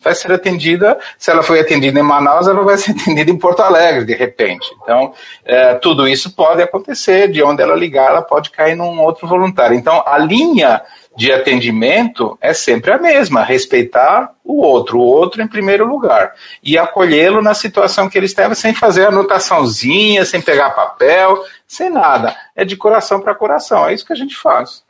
[0.01, 0.97] vai ser atendida.
[1.17, 4.67] Se ela foi atendida em Manaus, ela vai ser atendida em Porto Alegre, de repente.
[4.81, 5.13] Então,
[5.45, 7.29] é, tudo isso pode acontecer.
[7.29, 9.75] De onde ela ligar, ela pode cair num outro voluntário.
[9.75, 10.81] Então, a linha
[11.15, 16.33] de atendimento é sempre a mesma, respeitar o outro, o outro em primeiro lugar,
[16.63, 22.33] e acolhê-lo na situação que ele estava, sem fazer anotaçãozinha, sem pegar papel, sem nada.
[22.55, 24.81] É de coração para coração, é isso que a gente faz.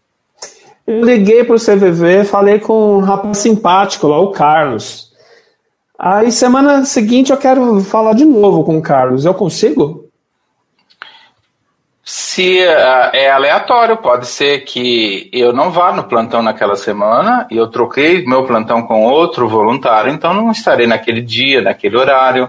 [0.90, 5.14] Eu liguei para o CVV, falei com um rapaz simpático lá, o Carlos.
[6.00, 9.24] Aí semana seguinte eu quero falar de novo com o Carlos.
[9.24, 10.10] Eu consigo?
[12.04, 17.58] Se uh, é aleatório, pode ser que eu não vá no plantão naquela semana e
[17.58, 22.46] eu troquei meu plantão com outro voluntário, então não estarei naquele dia, naquele horário.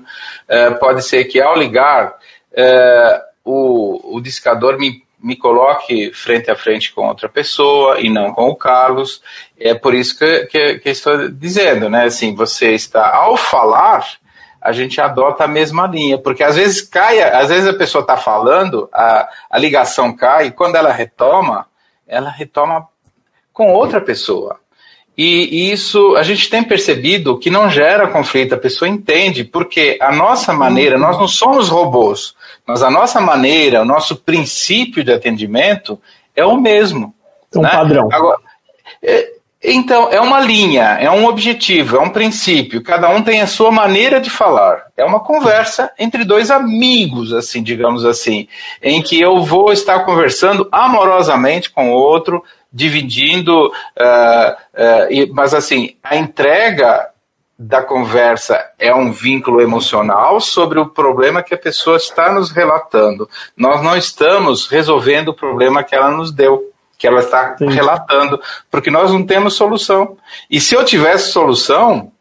[0.48, 2.14] Uh, pode ser que ao ligar,
[2.52, 8.32] uh, o, o discador me, me coloque frente a frente com outra pessoa e não
[8.32, 9.22] com o Carlos.
[9.58, 12.04] É por isso que, que, que estou dizendo, né?
[12.04, 14.06] Assim, você está, ao falar,
[14.60, 18.16] a gente adota a mesma linha, porque às vezes cai, às vezes a pessoa está
[18.16, 21.66] falando, a, a ligação cai, e quando ela retoma,
[22.06, 22.88] ela retoma
[23.52, 24.58] com outra pessoa.
[25.16, 29.98] E, e isso a gente tem percebido que não gera conflito, a pessoa entende, porque
[30.00, 32.34] a nossa maneira, nós não somos robôs,
[32.66, 36.00] mas a nossa maneira, o nosso princípio de atendimento
[36.34, 37.14] é o mesmo.
[37.54, 37.70] É um né?
[37.70, 38.08] padrão.
[38.12, 38.38] Agora,
[39.02, 42.82] é, então, é uma linha, é um objetivo, é um princípio.
[42.82, 44.86] Cada um tem a sua maneira de falar.
[44.96, 48.48] É uma conversa entre dois amigos, assim, digamos assim,
[48.82, 52.42] em que eu vou estar conversando amorosamente com o outro,
[52.72, 57.10] dividindo, uh, uh, mas assim, a entrega
[57.62, 63.28] da conversa é um vínculo emocional sobre o problema que a pessoa está nos relatando.
[63.54, 67.70] Nós não estamos resolvendo o problema que ela nos deu que ela está Sim.
[67.70, 70.18] relatando, porque nós não temos solução.
[70.50, 72.12] E se eu tivesse solução,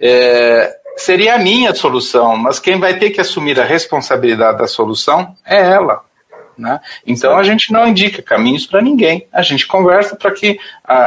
[0.00, 5.34] é, seria a minha solução, mas quem vai ter que assumir a responsabilidade da solução
[5.44, 6.02] é ela.
[6.56, 6.80] Né?
[7.06, 10.58] Então a gente não indica caminhos para ninguém, a gente conversa para que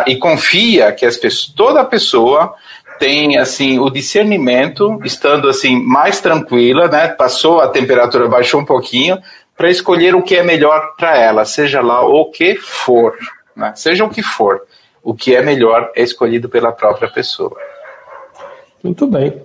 [0.08, 2.56] e confia que as pessoas, toda pessoa
[3.00, 7.08] tem assim o discernimento, estando assim mais tranquila, né?
[7.08, 9.18] Passou a temperatura baixou um pouquinho,
[9.58, 13.16] para escolher o que é melhor para ela, seja lá o que for,
[13.56, 13.74] né?
[13.76, 14.62] seja o que for.
[15.02, 17.56] O que é melhor é escolhido pela própria pessoa.
[18.84, 19.42] Muito bem.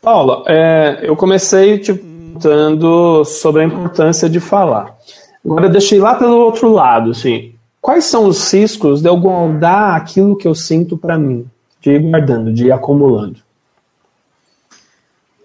[0.00, 4.96] Paula, é, eu comecei te perguntando sobre a importância de falar.
[5.44, 9.96] Agora eu deixei lá pelo outro lado, assim, quais são os riscos de eu guardar
[9.96, 11.46] aquilo que eu sinto para mim,
[11.80, 13.38] de ir guardando, de ir acumulando?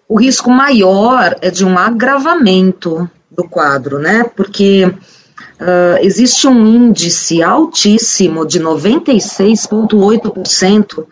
[0.08, 4.24] O risco maior é de um agravamento do quadro, né?
[4.36, 11.08] Porque uh, existe um índice altíssimo de 96,8%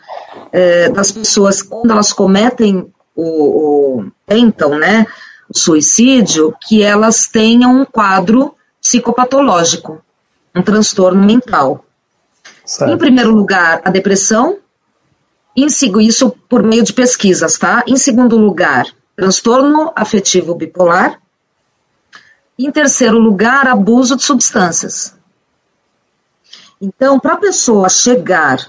[0.54, 5.06] eh, das pessoas, quando elas cometem o, o tentam, né,
[5.50, 10.00] o suicídio, que elas tenham um quadro psicopatológico,
[10.56, 11.84] um transtorno mental.
[12.64, 12.94] Certo.
[12.94, 14.58] Em primeiro lugar, a depressão,
[15.56, 15.68] em,
[16.02, 17.84] isso por meio de pesquisas, tá?
[17.88, 18.86] Em segundo lugar,
[19.16, 21.20] transtorno afetivo bipolar.
[22.58, 25.16] Em terceiro lugar, abuso de substâncias.
[26.82, 28.60] Então, para a pessoa chegar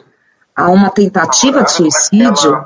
[0.54, 2.64] a uma tentativa de suicídio,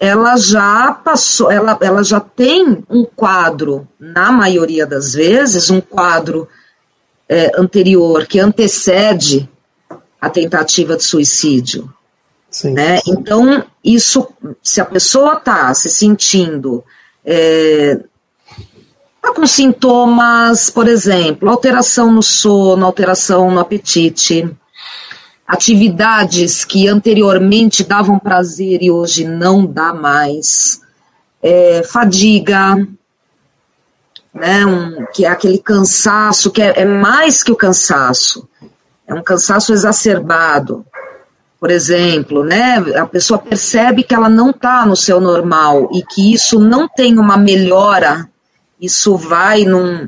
[0.00, 6.48] ela já passou, ela, ela já tem um quadro, na maioria das vezes, um quadro
[7.28, 9.48] é, anterior que antecede
[10.20, 11.92] a tentativa de suicídio.
[12.62, 13.00] Né?
[13.06, 14.28] Então, isso,
[14.62, 16.84] se a pessoa está se sentindo
[17.24, 17.98] é,
[19.24, 24.54] Tá com sintomas, por exemplo, alteração no sono, alteração no apetite,
[25.48, 30.82] atividades que anteriormente davam prazer e hoje não dá mais,
[31.42, 32.86] é, fadiga,
[34.34, 38.46] né, um, que é aquele cansaço que é, é mais que o cansaço,
[39.06, 40.84] é um cansaço exacerbado,
[41.64, 46.34] por exemplo, né, a pessoa percebe que ela não está no seu normal e que
[46.34, 48.28] isso não tem uma melhora,
[48.78, 50.06] isso vai num,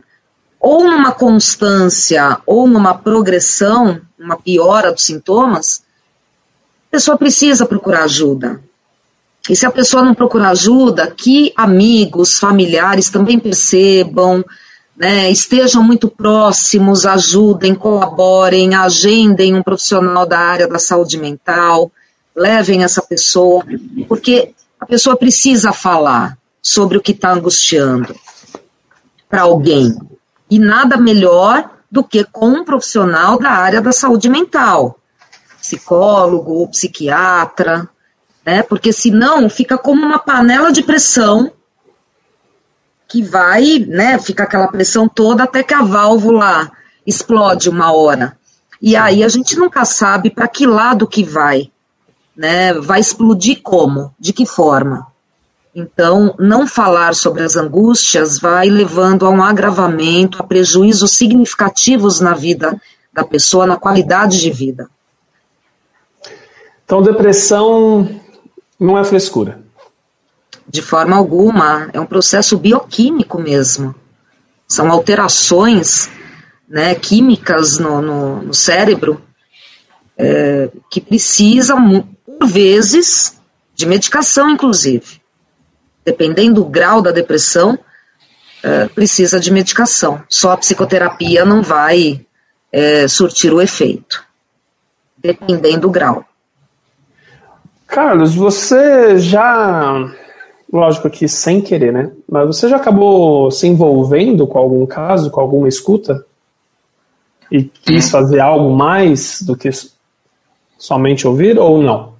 [0.61, 5.83] ou numa constância ou numa progressão, uma piora dos sintomas,
[6.89, 8.61] a pessoa precisa procurar ajuda.
[9.49, 14.45] E se a pessoa não procurar ajuda, que amigos, familiares também percebam,
[14.97, 21.93] né, estejam muito próximos, ajudem, colaborem, agendem um profissional da área da saúde mental,
[22.35, 23.65] levem essa pessoa,
[24.09, 28.15] porque a pessoa precisa falar sobre o que está angustiando
[29.29, 29.97] para alguém.
[30.51, 34.99] E nada melhor do que com um profissional da área da saúde mental,
[35.61, 37.89] psicólogo ou psiquiatra,
[38.45, 38.63] né?
[38.63, 41.51] Porque senão fica como uma panela de pressão
[43.09, 44.19] que vai, né?
[44.19, 46.71] Fica aquela pressão toda até que a válvula
[47.07, 48.37] explode uma hora.
[48.81, 51.71] E aí a gente nunca sabe para que lado que vai,
[52.37, 52.73] né?
[52.75, 55.07] Vai explodir como, de que forma.
[55.75, 62.33] Então, não falar sobre as angústias vai levando a um agravamento, a prejuízos significativos na
[62.33, 62.81] vida
[63.13, 64.89] da pessoa, na qualidade de vida.
[66.85, 68.09] Então, depressão
[68.81, 69.66] não é frescura.
[70.69, 73.95] De forma alguma, é um processo bioquímico mesmo.
[74.67, 76.11] São alterações
[76.69, 79.23] né, químicas no, no, no cérebro
[80.19, 83.41] é, que precisam, por vezes,
[83.75, 85.21] de medicação, inclusive
[86.07, 87.77] dependendo do grau da depressão,
[88.63, 90.23] é, precisa de medicação.
[90.29, 92.25] Só a psicoterapia não vai
[92.71, 94.25] é, surtir o efeito,
[95.19, 96.25] dependendo do grau.
[97.89, 100.09] Carlos, você já,
[100.73, 102.11] lógico que sem querer, né?
[102.31, 106.25] Mas você já acabou se envolvendo com algum caso, com alguma escuta?
[107.51, 109.71] E quis fazer algo mais do que
[110.79, 112.17] somente ouvir ou não?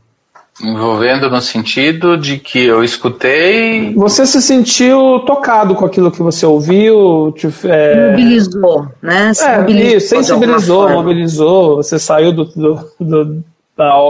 [0.63, 3.93] Envolvendo no sentido de que eu escutei.
[3.95, 7.31] Você se sentiu tocado com aquilo que você ouviu?
[7.37, 8.11] Te, é...
[8.11, 9.35] Mobilizou, né?
[9.35, 11.77] Se é, mobilizou isso, sensibilizou, mobilizou.
[11.77, 13.45] Você saiu do, do, do,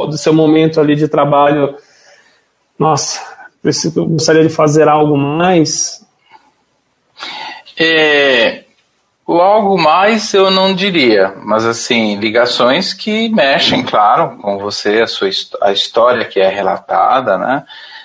[0.07, 1.75] do, seu momento ali de trabalho.
[2.79, 3.21] Nossa,
[3.67, 6.07] preciso, gostaria de fazer algo mais.
[7.77, 8.63] É,
[9.77, 15.29] mais eu não diria, mas assim, ligações que mexem, claro, com você, a sua
[15.61, 17.65] a história que é relatada, né?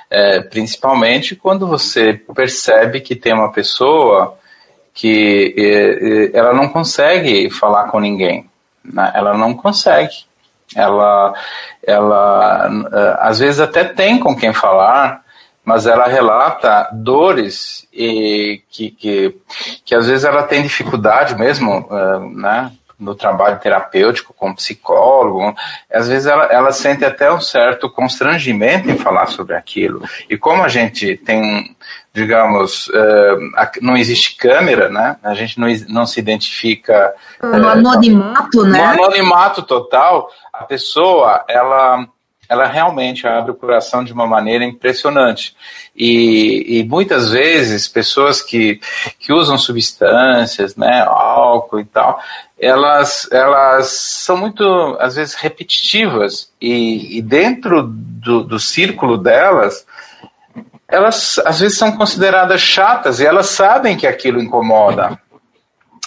[0.09, 4.37] É, principalmente quando você percebe que tem uma pessoa
[4.93, 8.49] que é, é, ela não consegue falar com ninguém,
[8.83, 9.11] né?
[9.13, 10.25] ela não consegue.
[10.75, 11.33] Ela,
[11.85, 15.20] ela é, às vezes até tem com quem falar,
[15.63, 19.35] mas ela relata dores e que, que,
[19.85, 22.71] que às vezes ela tem dificuldade mesmo, uh, né?
[23.01, 25.55] no trabalho terapêutico com psicólogo,
[25.91, 30.07] às vezes ela, ela sente até um certo constrangimento em falar sobre aquilo.
[30.29, 31.75] E como a gente tem,
[32.13, 35.17] digamos, uh, não existe câmera, né?
[35.23, 37.11] A gente não, não se identifica.
[37.41, 38.77] No uh, anonimato, né?
[38.77, 42.07] No anonimato total, a pessoa, ela
[42.51, 45.55] ela realmente abre o coração de uma maneira impressionante.
[45.95, 48.81] E, e muitas vezes, pessoas que,
[49.17, 52.19] que usam substâncias, né, álcool e tal,
[52.59, 54.65] elas, elas são muito,
[54.99, 56.51] às vezes, repetitivas.
[56.59, 59.85] E, e dentro do, do círculo delas,
[60.89, 65.17] elas às vezes são consideradas chatas e elas sabem que aquilo incomoda.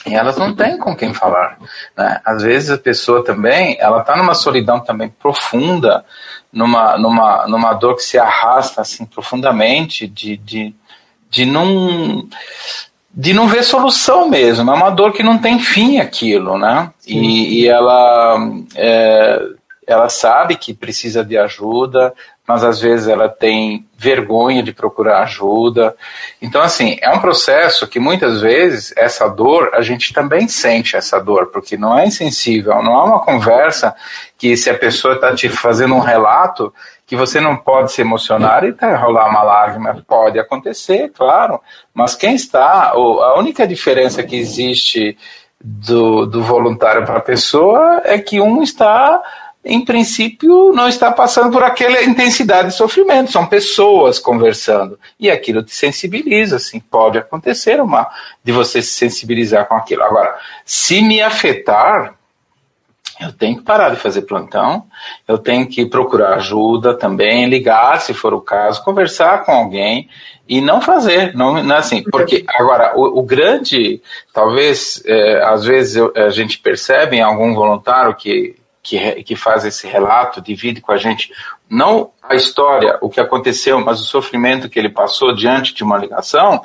[0.06, 1.58] E elas não têm com quem falar.
[1.96, 2.20] Né?
[2.24, 6.04] Às vezes a pessoa também, ela está numa solidão também profunda,
[6.52, 10.74] numa, numa, numa dor que se arrasta assim profundamente, de, de,
[11.30, 12.28] de não
[13.16, 16.90] de não ver solução mesmo, é uma dor que não tem fim aquilo, né?
[17.06, 18.36] E, e, ela
[18.74, 19.40] é,
[19.86, 22.12] ela sabe que precisa de ajuda,
[22.46, 25.96] mas às vezes ela tem vergonha de procurar ajuda.
[26.42, 31.18] Então, assim, é um processo que muitas vezes essa dor, a gente também sente essa
[31.18, 33.94] dor, porque não é insensível, não há uma conversa
[34.36, 36.72] que se a pessoa está te fazendo um relato,
[37.06, 40.04] que você não pode se emocionar e tá, rolar uma lágrima.
[40.06, 41.60] Pode acontecer, claro,
[41.94, 45.16] mas quem está, a única diferença que existe
[45.62, 49.22] do, do voluntário para a pessoa é que um está
[49.64, 53.32] em princípio, não está passando por aquela intensidade de sofrimento.
[53.32, 54.98] São pessoas conversando.
[55.18, 58.06] E aquilo te sensibiliza, assim, pode acontecer uma
[58.42, 60.02] de você se sensibilizar com aquilo.
[60.02, 60.36] Agora,
[60.66, 62.14] se me afetar,
[63.20, 64.84] eu tenho que parar de fazer plantão,
[65.26, 70.08] eu tenho que procurar ajuda também, ligar, se for o caso, conversar com alguém
[70.46, 74.02] e não fazer, não, não é assim, porque agora o, o grande,
[74.32, 79.64] talvez, é, às vezes eu, a gente percebe em algum voluntário que, que, que faz
[79.64, 81.32] esse relato, divide com a gente,
[81.68, 85.96] não a história, o que aconteceu, mas o sofrimento que ele passou diante de uma
[85.96, 86.60] ligação,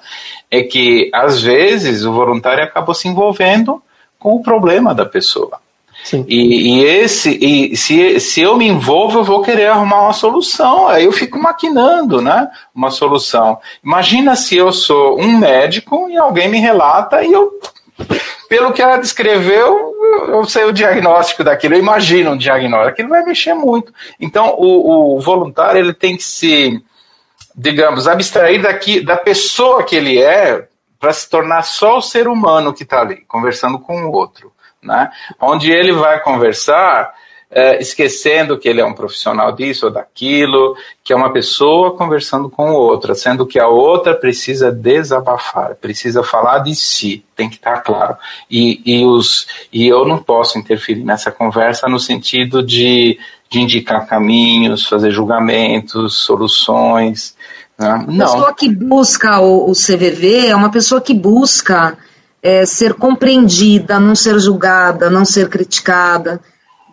[0.51, 3.81] é que às vezes o voluntário acabou se envolvendo
[4.19, 5.59] com o problema da pessoa.
[6.27, 10.87] E, e, esse, e se, se eu me envolvo, eu vou querer arrumar uma solução.
[10.87, 12.49] Aí eu fico maquinando, né?
[12.73, 13.59] Uma solução.
[13.83, 17.51] Imagina se eu sou um médico e alguém me relata e eu,
[18.47, 19.88] pelo que ela descreveu,
[20.25, 21.75] eu sei o diagnóstico daquilo.
[21.75, 22.89] Eu imagino um diagnóstico.
[22.89, 23.93] Aquilo vai mexer muito.
[24.19, 26.83] Então, o, o voluntário ele tem que se,
[27.55, 30.67] digamos, abstrair daqui da pessoa que ele é
[30.99, 34.51] para se tornar só o ser humano que está ali, conversando com o outro
[34.81, 35.11] né?
[35.39, 37.13] onde ele vai conversar
[37.51, 42.47] é, esquecendo que ele é um profissional disso ou daquilo, que é uma pessoa conversando
[42.49, 47.81] com outra, sendo que a outra precisa desabafar, precisa falar de si, tem que estar
[47.81, 48.15] claro.
[48.49, 53.19] E, e, os, e eu não posso interferir nessa conversa no sentido de,
[53.49, 57.35] de indicar caminhos, fazer julgamentos, soluções.
[57.79, 58.05] Né?
[58.09, 58.25] Não.
[58.25, 61.97] A pessoa que busca o, o CVV é uma pessoa que busca
[62.43, 66.39] é, ser compreendida, não ser julgada, não ser criticada.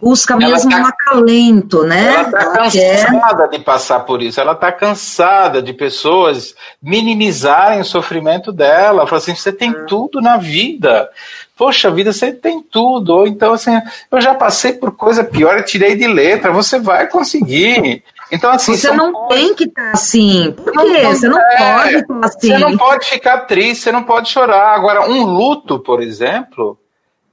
[0.01, 2.12] Busca mesmo tá, um acalento, né?
[2.12, 3.59] Ela está cansada quer...
[3.59, 9.07] de passar por isso, ela está cansada de pessoas minimizarem o sofrimento dela.
[9.07, 9.84] Fala assim: você tem é.
[9.84, 11.09] tudo na vida.
[11.57, 13.14] Poxa vida, você tem tudo.
[13.14, 13.80] Ou então, assim,
[14.11, 18.05] eu já passei por coisa pior, eu tirei de letra, você vai conseguir.
[18.30, 18.76] Então, assim.
[18.76, 19.34] Você não pode...
[19.34, 20.53] tem que estar tá assim.
[20.53, 21.03] Por quê?
[21.03, 22.49] Não, você não é, pode estar assim.
[22.49, 24.74] Você não pode ficar triste, você não pode chorar.
[24.74, 26.78] Agora, um luto, por exemplo,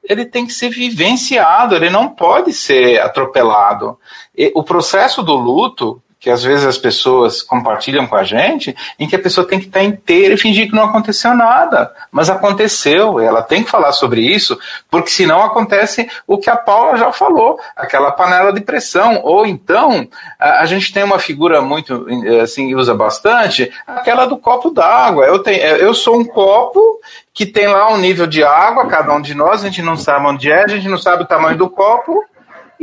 [0.04, 3.98] ele tem que ser vivenciado, ele não pode ser atropelado.
[4.38, 9.10] E o processo do luto, que às vezes as pessoas compartilham com a gente, em
[9.10, 11.94] que a pessoa tem que estar inteira e fingir que não aconteceu nada.
[12.10, 14.58] Mas aconteceu, ela tem que falar sobre isso,
[14.90, 19.20] porque senão acontece o que a Paula já falou, aquela panela de pressão.
[19.22, 20.08] Ou então,
[20.40, 22.08] a, a gente tem uma figura muito,
[22.42, 25.26] assim, usa bastante, aquela do copo d'água.
[25.26, 27.02] Eu, tenho, eu sou um copo
[27.34, 30.26] que tem lá um nível de água, cada um de nós, a gente não sabe
[30.26, 32.24] onde é, a gente não sabe o tamanho do copo,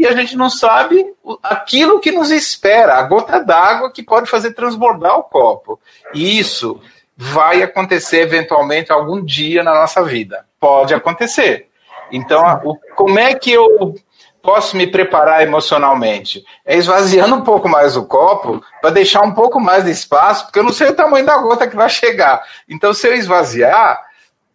[0.01, 4.55] e a gente não sabe aquilo que nos espera, a gota d'água que pode fazer
[4.55, 5.79] transbordar o copo.
[6.15, 6.81] E isso
[7.15, 10.47] vai acontecer eventualmente algum dia na nossa vida.
[10.59, 11.69] Pode acontecer.
[12.11, 13.95] Então, como é que eu
[14.41, 16.47] posso me preparar emocionalmente?
[16.65, 20.61] É esvaziando um pouco mais o copo para deixar um pouco mais de espaço, porque
[20.61, 22.43] eu não sei o tamanho da gota que vai chegar.
[22.67, 24.03] Então, se eu esvaziar,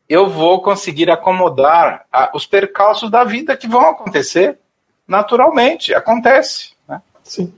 [0.09, 4.57] eu vou conseguir acomodar os percalços da vida que vão acontecer
[5.07, 6.71] naturalmente, acontece.
[6.87, 7.01] Né?
[7.23, 7.53] Sim.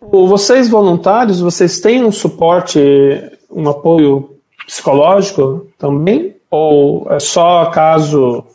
[0.00, 2.78] Vocês voluntários, vocês têm um suporte,
[3.50, 6.36] um apoio psicológico também?
[6.50, 8.46] Ou é só caso,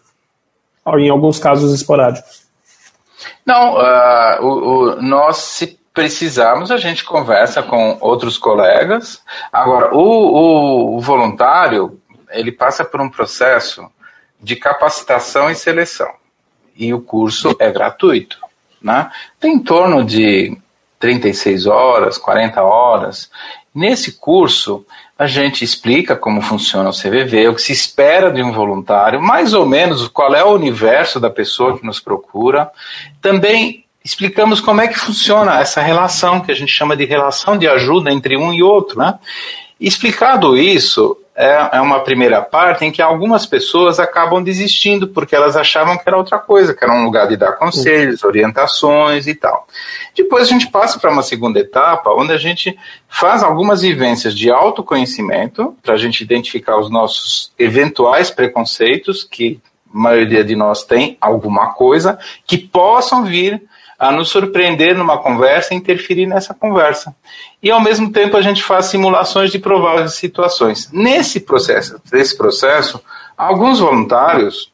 [0.97, 2.43] em alguns casos esporádicos?
[3.45, 9.21] Não, uh, o, o, nós se precisarmos, a gente conversa com outros colegas.
[9.51, 11.99] Agora, o, o voluntário,
[12.31, 13.85] ele passa por um processo
[14.41, 16.11] de capacitação e seleção
[16.75, 18.37] e o curso é gratuito.
[18.81, 19.09] Né?
[19.39, 20.57] Tem em torno de
[20.99, 23.29] 36 horas, 40 horas.
[23.73, 24.85] Nesse curso,
[25.17, 29.53] a gente explica como funciona o CVV, o que se espera de um voluntário, mais
[29.53, 32.69] ou menos qual é o universo da pessoa que nos procura.
[33.21, 37.67] Também explicamos como é que funciona essa relação, que a gente chama de relação de
[37.67, 38.99] ajuda entre um e outro.
[38.99, 39.17] Né?
[39.79, 45.55] Explicado isso, é, é uma primeira parte em que algumas pessoas acabam desistindo porque elas
[45.55, 49.67] achavam que era outra coisa, que era um lugar de dar conselhos, orientações e tal.
[50.15, 52.77] Depois a gente passa para uma segunda etapa, onde a gente
[53.09, 59.59] faz algumas vivências de autoconhecimento, para a gente identificar os nossos eventuais preconceitos, que
[59.93, 63.61] a maioria de nós tem alguma coisa, que possam vir
[64.03, 67.15] a nos surpreender numa conversa e interferir nessa conversa.
[67.61, 70.89] E ao mesmo tempo a gente faz simulações de prováveis situações.
[70.91, 72.99] Nesse processo, nesse processo,
[73.37, 74.71] alguns voluntários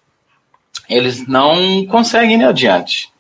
[0.90, 3.12] eles não conseguem ir adiante,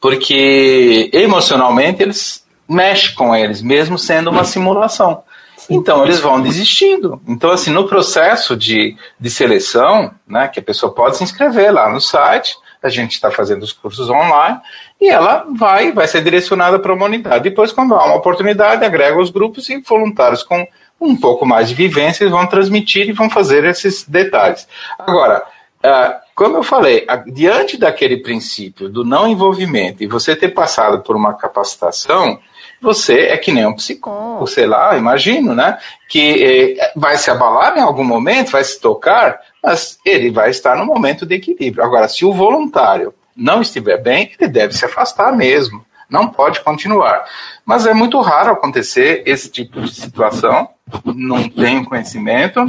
[0.00, 5.22] porque emocionalmente eles mexem com eles, mesmo sendo uma simulação.
[5.70, 7.20] Então eles vão desistindo.
[7.28, 11.88] Então, assim, no processo de, de seleção, né, que a pessoa pode se inscrever lá
[11.88, 14.60] no site, a gente está fazendo os cursos online
[15.00, 17.44] e ela vai, vai ser direcionada para uma unidade.
[17.44, 20.66] Depois, quando há uma oportunidade, agrega os grupos e voluntários com
[21.00, 24.66] um pouco mais de vivência vão transmitir e vão fazer esses detalhes.
[24.98, 25.42] Agora,
[25.84, 31.16] uh, como eu falei, diante daquele princípio do não envolvimento e você ter passado por
[31.16, 32.38] uma capacitação,
[32.80, 35.78] você é que nem um psicólogo, sei lá, imagino, né?
[36.08, 40.76] Que eh, vai se abalar em algum momento, vai se tocar, mas ele vai estar
[40.76, 41.84] no momento de equilíbrio.
[41.84, 45.84] Agora, se o voluntário não estiver bem, ele deve se afastar mesmo.
[46.08, 47.24] Não pode continuar.
[47.64, 50.68] Mas é muito raro acontecer esse tipo de situação.
[51.04, 52.64] Não tenho conhecimento.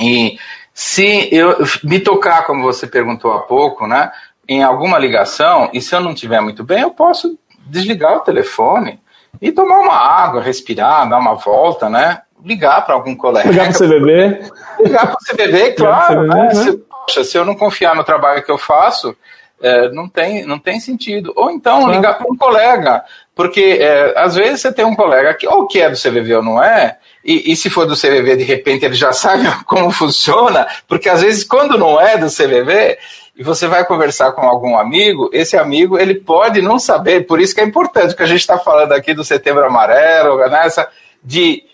[0.00, 0.38] E
[0.72, 4.12] se eu me tocar, como você perguntou há pouco, né,
[4.46, 9.00] em alguma ligação, e se eu não estiver muito bem, eu posso desligar o telefone
[9.40, 12.22] e tomar uma água, respirar, dar uma volta, né?
[12.44, 13.48] Ligar para algum colega.
[13.48, 14.50] Ligar para o CBB.
[14.80, 16.20] Ligar para o CBB, claro.
[16.20, 16.42] CBB, né?
[16.42, 16.54] né?
[16.54, 19.16] Se, poxa, se eu não confiar no trabalho que eu faço,
[19.62, 21.32] é, não, tem, não tem sentido.
[21.36, 23.02] Ou então ligar para um colega,
[23.34, 26.42] porque é, às vezes você tem um colega que ou que é do CVV ou
[26.42, 30.66] não é, e, e, se for do CVV, de repente ele já sabe como funciona,
[30.86, 32.98] porque às vezes quando não é do CVV,
[33.36, 37.54] e você vai conversar com algum amigo, esse amigo ele pode não saber, por isso
[37.54, 40.88] que é importante que a gente está falando aqui do Setembro Amarelo, nessa né,
[41.22, 41.64] de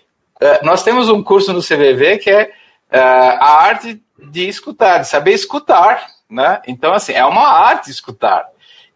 [0.41, 2.97] uh, nós temos um curso no CVV que é uh,
[3.41, 6.61] a arte de escutar, de saber escutar, né?
[6.67, 8.47] Então assim é uma arte escutar.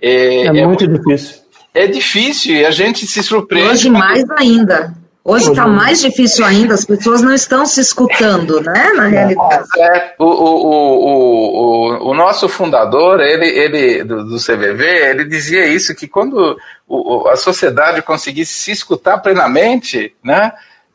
[0.01, 1.43] É, é muito, muito difícil.
[1.75, 3.71] É difícil e a gente se surpreende.
[3.71, 4.95] Hoje mais ainda.
[5.27, 9.69] Hoje está mais difícil ainda, as pessoas não estão se escutando, né, na realidade.
[9.79, 10.69] É, o, o,
[11.07, 17.27] o, o, nosso fundador, ele, ele do, do CVV, ele dizia isso, que quando o,
[17.27, 20.53] a sociedade conseguisse se escutar plenamente, né,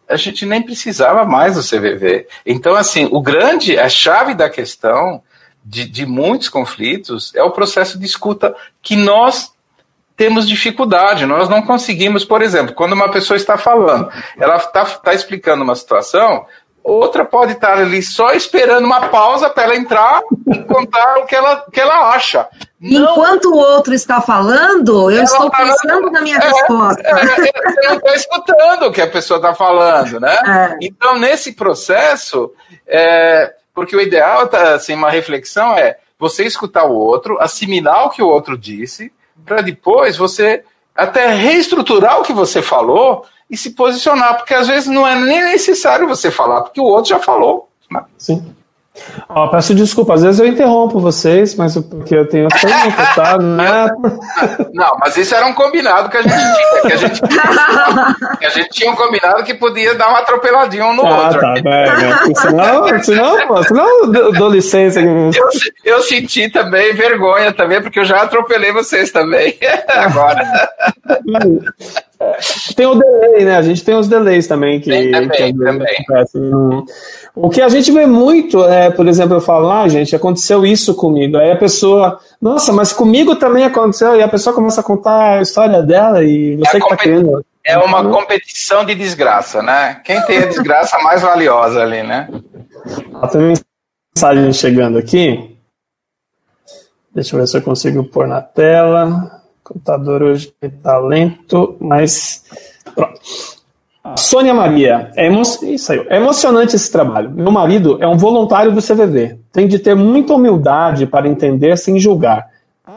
[0.08, 2.28] a gente nem precisava mais do CVV.
[2.46, 5.24] Então, assim, o grande, a chave da questão
[5.66, 9.52] de, de muitos conflitos é o processo de escuta que nós
[10.20, 15.14] temos dificuldade, nós não conseguimos, por exemplo, quando uma pessoa está falando, ela está tá
[15.14, 16.46] explicando uma situação,
[16.84, 21.34] outra pode estar ali só esperando uma pausa para ela entrar e contar o que
[21.34, 22.46] ela, que ela acha.
[22.82, 27.02] Não, Enquanto o outro está falando, eu estou tá pensando na minha é, resposta.
[27.02, 30.36] É, é, você não está escutando o que a pessoa está falando, né?
[30.36, 30.78] É.
[30.82, 32.52] Então, nesse processo,
[32.86, 38.10] é, porque o ideal, tá, assim, uma reflexão é você escutar o outro, assimilar o
[38.10, 39.14] que o outro disse,
[39.46, 40.64] para depois você
[40.96, 45.44] até reestruturar o que você falou e se posicionar, porque às vezes não é nem
[45.44, 47.70] necessário você falar, porque o outro já falou.
[47.90, 48.04] Né?
[48.18, 48.56] Sim.
[49.30, 53.38] Ó, peço desculpa, às vezes eu interrompo vocês, mas porque eu tenho as perguntas, tá?
[53.40, 53.90] Não, é...
[54.74, 57.22] não, mas isso era um combinado que a gente tinha, que a gente,
[58.40, 61.40] que a gente tinha um combinado que podia dar uma atropeladinha um no ah, outro.
[61.40, 65.00] Tá, bem, senão, senão, senão eu dou licença.
[65.00, 65.32] Eu,
[65.86, 70.44] eu senti também vergonha também, porque eu já atropelei vocês também, agora.
[72.76, 73.56] Tem o delay, né?
[73.56, 74.80] A gente tem os delays também.
[74.82, 76.86] Que, tem também, que também.
[77.34, 80.94] O que a gente vê muito é, por exemplo, eu falo, ah, gente, aconteceu isso
[80.94, 81.38] comigo.
[81.38, 84.18] Aí a pessoa, nossa, mas comigo também aconteceu.
[84.18, 87.46] E a pessoa começa a contar a história dela e você é que tá querendo.
[87.64, 90.02] É uma competição de desgraça, né?
[90.04, 92.28] Quem tem a desgraça mais valiosa ali, né?
[93.32, 93.54] Tem
[94.16, 95.58] mensagem chegando aqui.
[97.14, 99.39] Deixa eu ver se eu consigo pôr na tela.
[99.70, 102.44] Computador hoje está lento, mas
[102.96, 103.20] pronto.
[104.18, 105.44] Sônia Maria, é, emo...
[105.44, 107.30] Isso aí, é emocionante esse trabalho.
[107.30, 109.38] Meu marido é um voluntário do CVV.
[109.52, 112.50] Tem de ter muita humildade para entender sem julgar.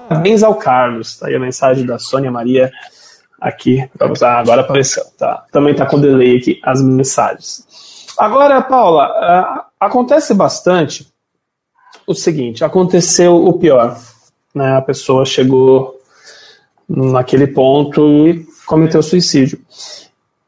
[0.09, 1.19] Parabéns ao Carlos.
[1.19, 2.73] Tá aí a mensagem da Sônia Maria
[3.39, 3.87] aqui.
[3.99, 5.05] Vamos lá, agora apareceu.
[5.19, 5.45] Tá.
[5.53, 7.67] Também está com delay aqui as mensagens.
[8.17, 11.07] Agora, Paula, uh, acontece bastante
[12.07, 13.99] o seguinte: aconteceu o pior.
[14.55, 14.77] Né?
[14.77, 16.01] A pessoa chegou
[16.89, 19.59] naquele ponto e cometeu suicídio.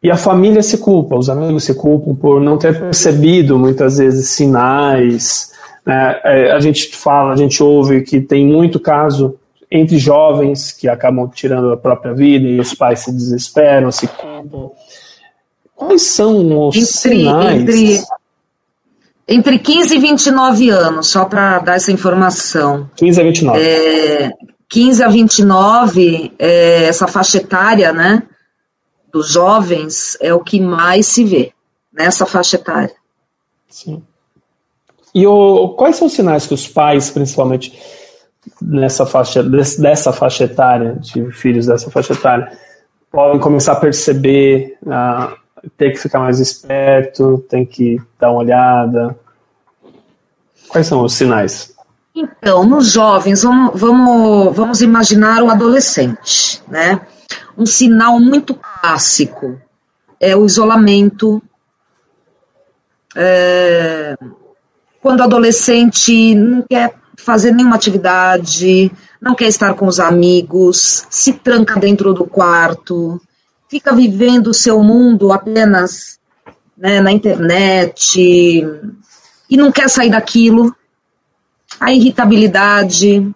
[0.02, 4.28] E a família se culpa, os amigos se culpam por não ter percebido muitas vezes
[4.28, 5.50] sinais.
[5.84, 6.20] Né?
[6.24, 9.38] É, a gente fala, a gente ouve que tem muito caso
[9.70, 14.70] entre jovens que acabam tirando a própria vida e os pais se desesperam, se culpam.
[15.74, 17.62] Quais são os entre, sinais?
[17.62, 18.02] Entre,
[19.26, 22.88] entre 15 e 29 anos, só para dar essa informação.
[22.96, 23.58] 15 a 29.
[23.60, 24.30] É,
[24.74, 28.24] 15 a 29, é, essa faixa etária, né?
[29.14, 31.52] dos jovens é o que mais se vê
[31.92, 32.92] nessa faixa etária.
[33.68, 34.02] Sim.
[35.14, 37.80] E o, quais são os sinais que os pais, principalmente
[38.60, 42.50] nessa faixa, dessa faixa etária, de filhos dessa faixa etária,
[43.12, 45.36] podem começar a perceber, a
[45.78, 49.16] ter que ficar mais esperto, tem que dar uma olhada?
[50.66, 51.72] Quais são os sinais?
[52.14, 57.00] Então, nos jovens, vamos, vamos, vamos imaginar o adolescente, né?
[57.56, 59.60] um sinal muito clássico
[60.20, 61.42] é o isolamento.
[63.16, 64.16] É,
[65.00, 68.90] quando o adolescente não quer fazer nenhuma atividade,
[69.20, 73.20] não quer estar com os amigos, se tranca dentro do quarto,
[73.68, 76.18] fica vivendo o seu mundo apenas
[76.76, 78.20] né, na internet
[79.48, 80.74] e não quer sair daquilo.
[81.80, 83.34] A irritabilidade,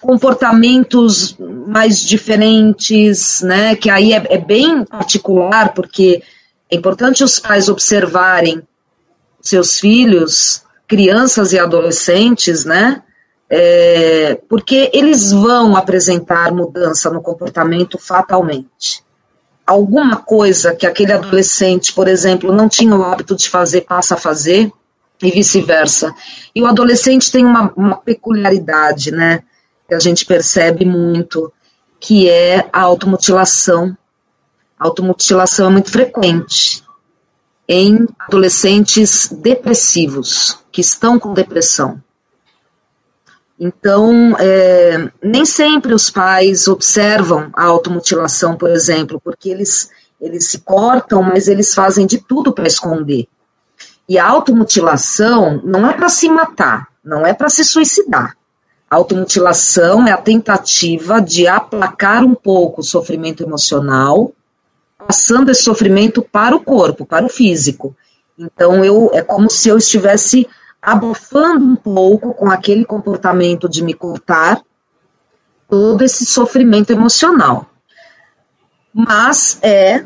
[0.00, 1.36] comportamentos
[1.66, 6.22] mais diferentes, né, que aí é, é bem particular, porque
[6.70, 8.62] é importante os pais observarem
[9.40, 13.02] seus filhos, crianças e adolescentes, né?
[13.48, 19.02] É, porque eles vão apresentar mudança no comportamento fatalmente.
[19.66, 24.18] Alguma coisa que aquele adolescente, por exemplo, não tinha o hábito de fazer, passa a
[24.18, 24.72] fazer,
[25.22, 26.14] e vice-versa.
[26.54, 29.42] E o adolescente tem uma, uma peculiaridade, né?
[29.88, 31.52] Que a gente percebe muito,
[32.00, 33.96] que é a automutilação.
[34.78, 36.84] A automutilação é muito frequente
[37.68, 42.02] em adolescentes depressivos, que estão com depressão.
[43.58, 49.90] Então, é, nem sempre os pais observam a automutilação, por exemplo, porque eles,
[50.20, 53.28] eles se cortam, mas eles fazem de tudo para esconder.
[54.08, 58.36] E a automutilação não é para se matar, não é para se suicidar.
[58.90, 64.32] A automutilação é a tentativa de aplacar um pouco o sofrimento emocional
[65.06, 67.96] passando esse sofrimento para o corpo, para o físico.
[68.38, 70.48] Então eu é como se eu estivesse
[70.80, 74.60] abafando um pouco com aquele comportamento de me cortar
[75.68, 77.70] todo esse sofrimento emocional.
[78.92, 80.04] Mas é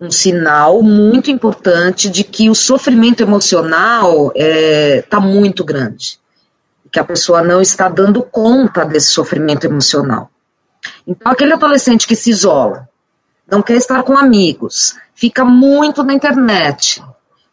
[0.00, 6.18] um sinal muito importante de que o sofrimento emocional está é, tá muito grande,
[6.92, 10.30] que a pessoa não está dando conta desse sofrimento emocional.
[11.06, 12.88] Então, aquele adolescente que se isola,
[13.50, 17.02] não quer estar com amigos, fica muito na internet,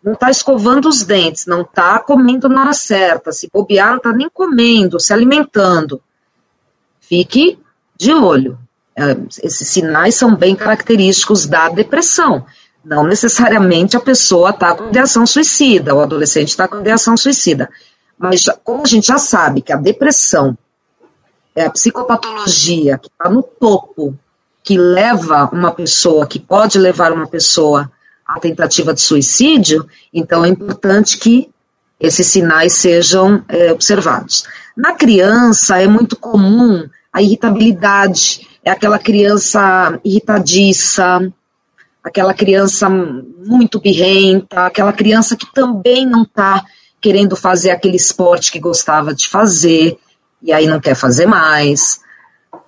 [0.03, 4.11] não está escovando os dentes, não está comendo na hora certa, se bobear, não está
[4.11, 6.01] nem comendo, se alimentando.
[6.99, 7.57] Fique
[7.95, 8.59] de olho.
[8.95, 12.45] É, esses sinais são bem característicos da depressão.
[12.83, 17.69] Não necessariamente a pessoa está com ideação suicida, o adolescente está com ideação suicida.
[18.17, 20.57] Mas como a gente já sabe que a depressão
[21.55, 24.17] é a psicopatologia que está no topo
[24.63, 27.91] que leva uma pessoa, que pode levar uma pessoa
[28.25, 31.49] à tentativa de suicídio, então é importante que
[31.99, 34.45] esses sinais sejam é, observados.
[34.75, 41.31] Na criança é muito comum a irritabilidade, é aquela criança irritadiça,
[42.03, 46.63] aquela criança muito birrenta, aquela criança que também não está
[47.01, 49.97] querendo fazer aquele esporte que gostava de fazer,
[50.41, 51.99] e aí não quer fazer mais.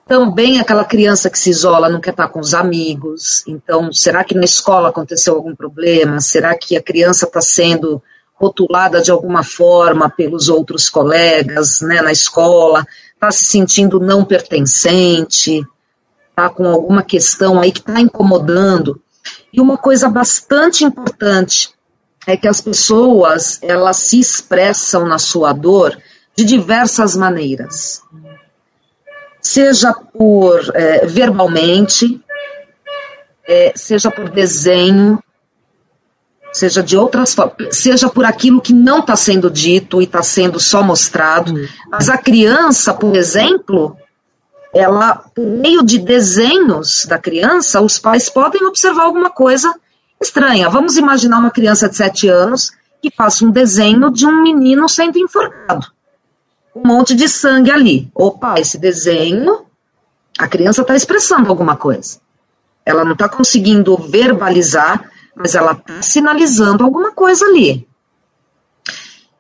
[0.06, 3.44] Também aquela criança que se isola não quer estar com os amigos.
[3.48, 6.20] Então, será que na escola aconteceu algum problema?
[6.20, 8.04] Será que a criança está sendo
[8.36, 12.86] rotulada de alguma forma pelos outros colegas né, na escola?
[13.14, 15.66] Está se sentindo não pertencente?
[16.36, 19.02] Está com alguma questão aí que está incomodando?
[19.54, 21.70] E uma coisa bastante importante
[22.28, 25.98] é que as pessoas elas se expressam na sua dor
[26.36, 28.04] de diversas maneiras
[29.46, 32.20] seja por é, verbalmente,
[33.48, 35.24] é, seja por desenho,
[36.52, 40.60] seja de outras formas, seja por aquilo que não está sendo dito e está sendo
[40.60, 41.54] só mostrado.
[41.54, 41.68] Uhum.
[41.92, 43.96] Mas a criança, por exemplo,
[44.76, 49.74] ela, por meio de desenhos da criança, os pais podem observar alguma coisa
[50.22, 50.70] estranha.
[50.70, 52.72] Vamos imaginar uma criança de 7 anos
[53.02, 55.96] que faça um desenho de um menino sendo enforcado
[56.76, 58.12] um monte de sangue ali.
[58.14, 59.66] Opa, esse desenho,
[60.38, 62.20] a criança está expressando alguma coisa.
[62.86, 67.88] Ela não está conseguindo verbalizar, mas ela está sinalizando alguma coisa ali.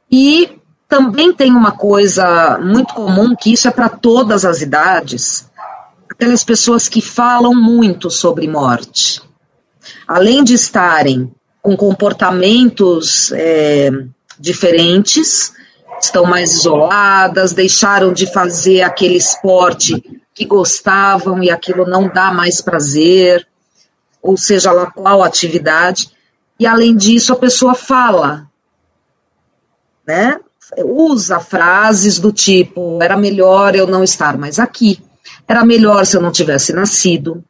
[0.09, 0.57] E
[0.87, 5.49] também tem uma coisa muito comum, que isso é para todas as idades,
[6.09, 9.21] aquelas pessoas que falam muito sobre morte.
[10.07, 11.31] Além de estarem
[11.61, 13.89] com comportamentos é,
[14.39, 15.53] diferentes,
[15.99, 22.61] estão mais isoladas, deixaram de fazer aquele esporte que gostavam e aquilo não dá mais
[22.61, 23.47] prazer,
[24.21, 26.09] ou seja lá qual atividade.
[26.59, 28.47] E além disso, a pessoa fala,
[30.05, 30.39] né?
[30.77, 34.99] Usa frases do tipo: era melhor eu não estar mais aqui,
[35.47, 37.43] era melhor se eu não tivesse nascido.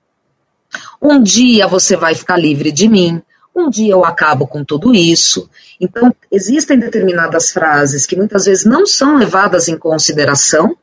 [1.01, 3.21] Um dia você vai ficar livre de mim,
[3.55, 5.49] um dia eu acabo com tudo isso.
[5.79, 10.75] Então, existem determinadas frases que muitas vezes não são levadas em consideração,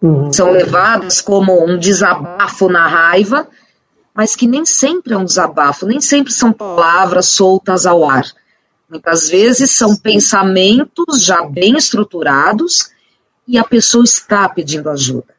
[0.00, 0.32] uhum.
[0.32, 3.46] são levadas como um desabafo na raiva,
[4.14, 8.24] mas que nem sempre é um desabafo, nem sempre são palavras soltas ao ar.
[8.92, 12.90] Muitas vezes são pensamentos já bem estruturados
[13.48, 15.34] e a pessoa está pedindo ajuda.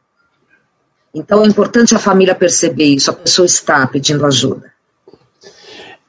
[1.14, 4.74] Então é importante a família perceber isso, a pessoa está pedindo ajuda.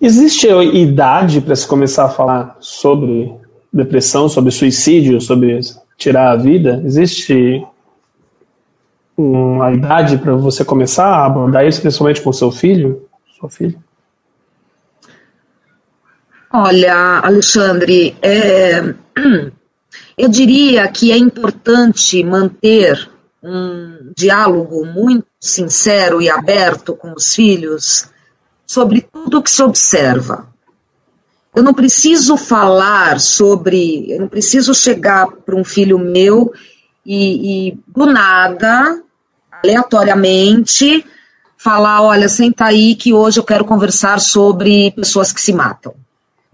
[0.00, 3.30] Existe idade para se começar a falar sobre
[3.70, 5.60] depressão, sobre suicídio, sobre
[5.98, 6.80] tirar a vida?
[6.82, 7.62] Existe
[9.18, 13.06] uma idade para você começar a abordar isso, principalmente com seu filho,
[13.38, 13.78] sua filha?
[16.56, 18.80] Olha, Alexandre, é,
[20.16, 23.10] eu diria que é importante manter
[23.42, 28.08] um diálogo muito sincero e aberto com os filhos
[28.64, 30.46] sobre tudo o que se observa.
[31.52, 36.52] Eu não preciso falar sobre, eu não preciso chegar para um filho meu
[37.04, 39.02] e, e, do nada,
[39.50, 41.04] aleatoriamente,
[41.58, 45.94] falar: olha, senta aí que hoje eu quero conversar sobre pessoas que se matam,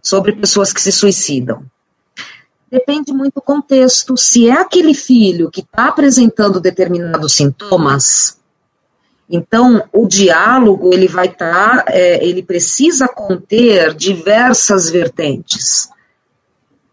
[0.03, 1.63] sobre pessoas que se suicidam.
[2.71, 4.17] Depende muito do contexto.
[4.17, 8.41] Se é aquele filho que está apresentando determinados sintomas,
[9.31, 15.89] então, o diálogo ele vai estar, tá, é, ele precisa conter diversas vertentes.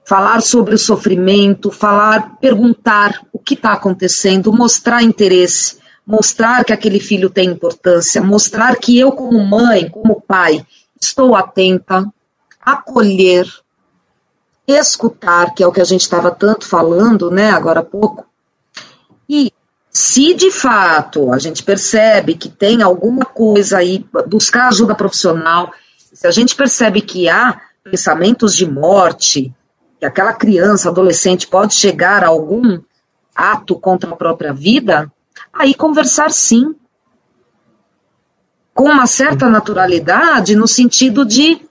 [0.05, 6.99] Falar sobre o sofrimento, falar, perguntar o que está acontecendo, mostrar interesse, mostrar que aquele
[6.99, 10.63] filho tem importância, mostrar que eu, como mãe, como pai,
[11.01, 12.05] estou atenta,
[12.67, 13.47] acolher,
[14.67, 18.25] escutar, que é o que a gente estava tanto falando, né, agora há pouco,
[19.29, 19.53] e
[19.89, 25.71] se de fato a gente percebe que tem alguma coisa aí, buscar ajuda profissional,
[26.13, 29.53] se a gente percebe que há pensamentos de morte,
[29.97, 32.79] que aquela criança, adolescente pode chegar a algum
[33.33, 35.11] ato contra a própria vida,
[35.53, 36.75] aí conversar sim.
[38.73, 41.67] Com uma certa naturalidade, no sentido de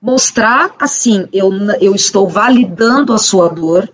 [0.00, 3.88] mostrar assim: eu, eu estou validando a sua dor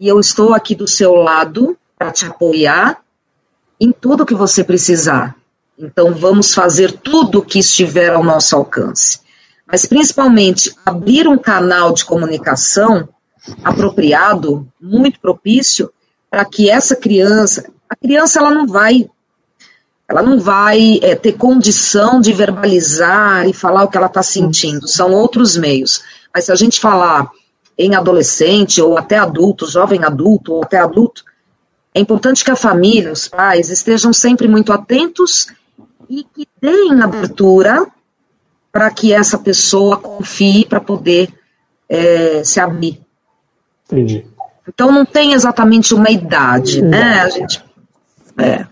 [0.00, 3.00] e eu estou aqui do seu lado para te apoiar
[3.80, 5.36] em tudo que você precisar.
[5.78, 9.20] Então, vamos fazer tudo o que estiver ao nosso alcance.
[9.66, 13.08] Mas, principalmente, abrir um canal de comunicação
[13.62, 15.90] apropriado, muito propício,
[16.30, 19.08] para que essa criança, a criança ela não vai,
[20.08, 24.86] ela não vai é, ter condição de verbalizar e falar o que ela está sentindo.
[24.86, 26.02] São outros meios.
[26.32, 27.30] Mas se a gente falar
[27.76, 31.24] em adolescente ou até adulto, jovem adulto ou até adulto,
[31.94, 35.48] é importante que a família, os pais, estejam sempre muito atentos
[36.08, 37.86] e que deem abertura
[38.70, 41.32] para que essa pessoa confie para poder
[41.88, 43.00] é, se abrir.
[43.86, 44.26] Entendi.
[44.68, 46.90] Então não tem exatamente uma idade, não.
[46.90, 47.20] né?
[47.20, 47.64] A gente
[48.36, 48.66] é.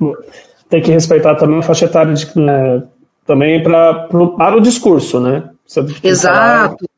[0.72, 2.82] Tem que respeitar também a faixa etária de, né,
[3.26, 5.50] também pra, pro, para o discurso, né?
[6.02, 6.88] Exato.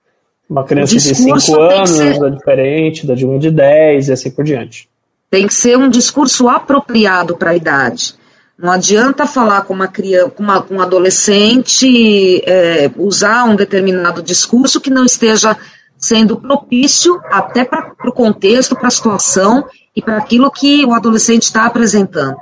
[0.48, 2.22] Uma criança de 5 anos ser...
[2.22, 4.88] é diferente da de um de 10 e assim por diante.
[5.28, 8.14] Tem que ser um discurso apropriado para a idade.
[8.56, 14.22] Não adianta falar com uma criança, com, uma, com um adolescente, é, usar um determinado
[14.22, 15.56] discurso que não esteja
[15.98, 19.64] sendo propício até para o contexto, para a situação
[19.96, 22.38] e para aquilo que o adolescente está apresentando.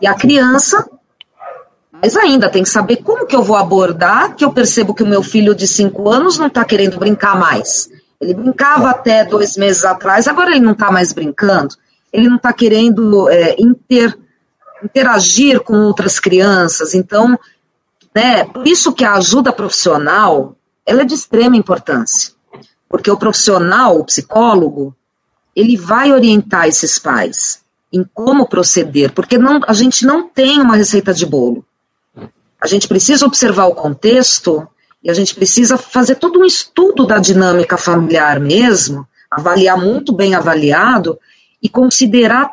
[0.00, 0.88] E a criança,
[1.92, 5.08] mas ainda tem que saber como que eu vou abordar, que eu percebo que o
[5.08, 7.90] meu filho de 5 anos não está querendo brincar mais.
[8.20, 11.76] Ele brincava até dois meses atrás, agora ele não está mais brincando
[12.12, 14.16] ele não está querendo é, inter,
[14.82, 16.94] interagir com outras crianças.
[16.94, 17.38] Então,
[18.14, 22.32] né, por isso que a ajuda profissional ela é de extrema importância.
[22.88, 24.96] Porque o profissional, o psicólogo,
[25.54, 30.76] ele vai orientar esses pais em como proceder, porque não, a gente não tem uma
[30.76, 31.64] receita de bolo.
[32.60, 34.66] A gente precisa observar o contexto
[35.02, 40.34] e a gente precisa fazer todo um estudo da dinâmica familiar mesmo, avaliar muito bem
[40.34, 41.18] avaliado,
[41.62, 42.50] e considerar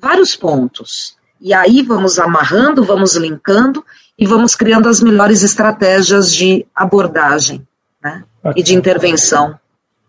[0.00, 1.16] vários pontos.
[1.40, 3.84] E aí vamos amarrando, vamos linkando
[4.18, 7.66] e vamos criando as melhores estratégias de abordagem
[8.02, 8.24] né,
[8.56, 9.58] e de intervenção.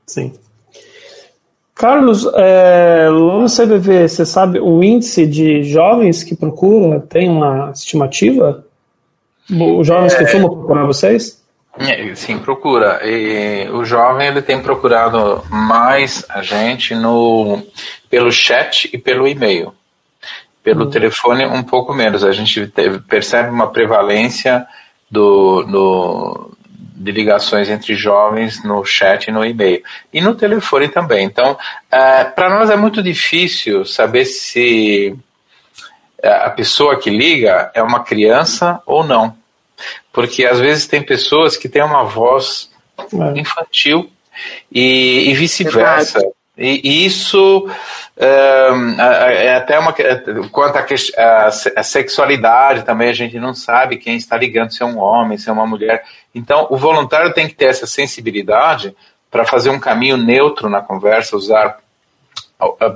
[0.05, 0.33] Sim.
[1.75, 7.71] Carlos, é, lá no CVV, você sabe o índice de jovens que procuram, tem uma
[7.71, 8.65] estimativa?
[9.49, 11.43] Os jovens é, costumam procurar vocês?
[11.77, 13.01] É, sim, procura.
[13.03, 17.61] E o jovem ele tem procurado mais a gente no
[18.09, 19.73] pelo chat e pelo e-mail.
[20.63, 20.89] Pelo uhum.
[20.89, 22.23] telefone, um pouco menos.
[22.23, 24.65] A gente teve, percebe uma prevalência
[25.11, 26.51] do, do,
[27.05, 29.83] de ligações entre jovens no chat e no e-mail.
[30.11, 31.23] E no telefone também.
[31.23, 31.55] Então,
[31.91, 35.15] é, para nós é muito difícil saber se
[36.21, 39.37] é, a pessoa que liga é uma criança ou não.
[40.11, 43.39] Porque às vezes tem pessoas que têm uma voz é.
[43.39, 44.09] infantil
[44.71, 46.19] e, e vice-versa.
[46.57, 47.69] E isso
[48.17, 49.93] é, é até uma.
[50.51, 55.37] Quanto à sexualidade também, a gente não sabe quem está ligando, se é um homem,
[55.37, 56.03] se é uma mulher.
[56.33, 58.95] Então, o voluntário tem que ter essa sensibilidade
[59.29, 61.77] para fazer um caminho neutro na conversa, usar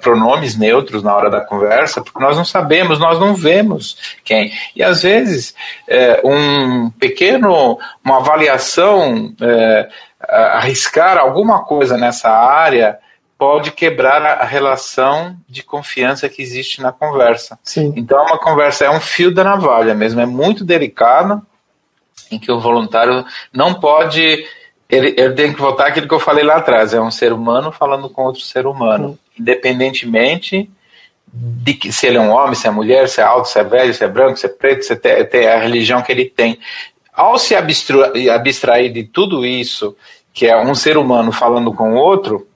[0.02, 4.54] pronomes neutros na hora da conversa, porque nós não sabemos, nós não vemos quem.
[4.74, 5.54] E às vezes,
[5.86, 9.90] é, um pequeno, uma avaliação, é,
[10.22, 12.98] arriscar alguma coisa nessa área
[13.40, 17.58] pode quebrar a relação de confiança que existe na conversa.
[17.64, 17.94] Sim.
[17.96, 21.42] Então, uma conversa é um fio da navalha mesmo, é muito delicado,
[22.30, 24.46] em que o voluntário não pode.
[24.90, 27.72] Ele, ele tem que voltar aquilo que eu falei lá atrás: é um ser humano
[27.72, 30.70] falando com outro ser humano, independentemente
[31.32, 33.64] de que, se ele é um homem, se é mulher, se é alto, se é
[33.64, 36.60] velho, se é branco, se é preto, se é, tem a religião que ele tem.
[37.14, 39.96] Ao se abstrair de tudo isso,
[40.34, 42.49] que é um ser humano falando com o outro,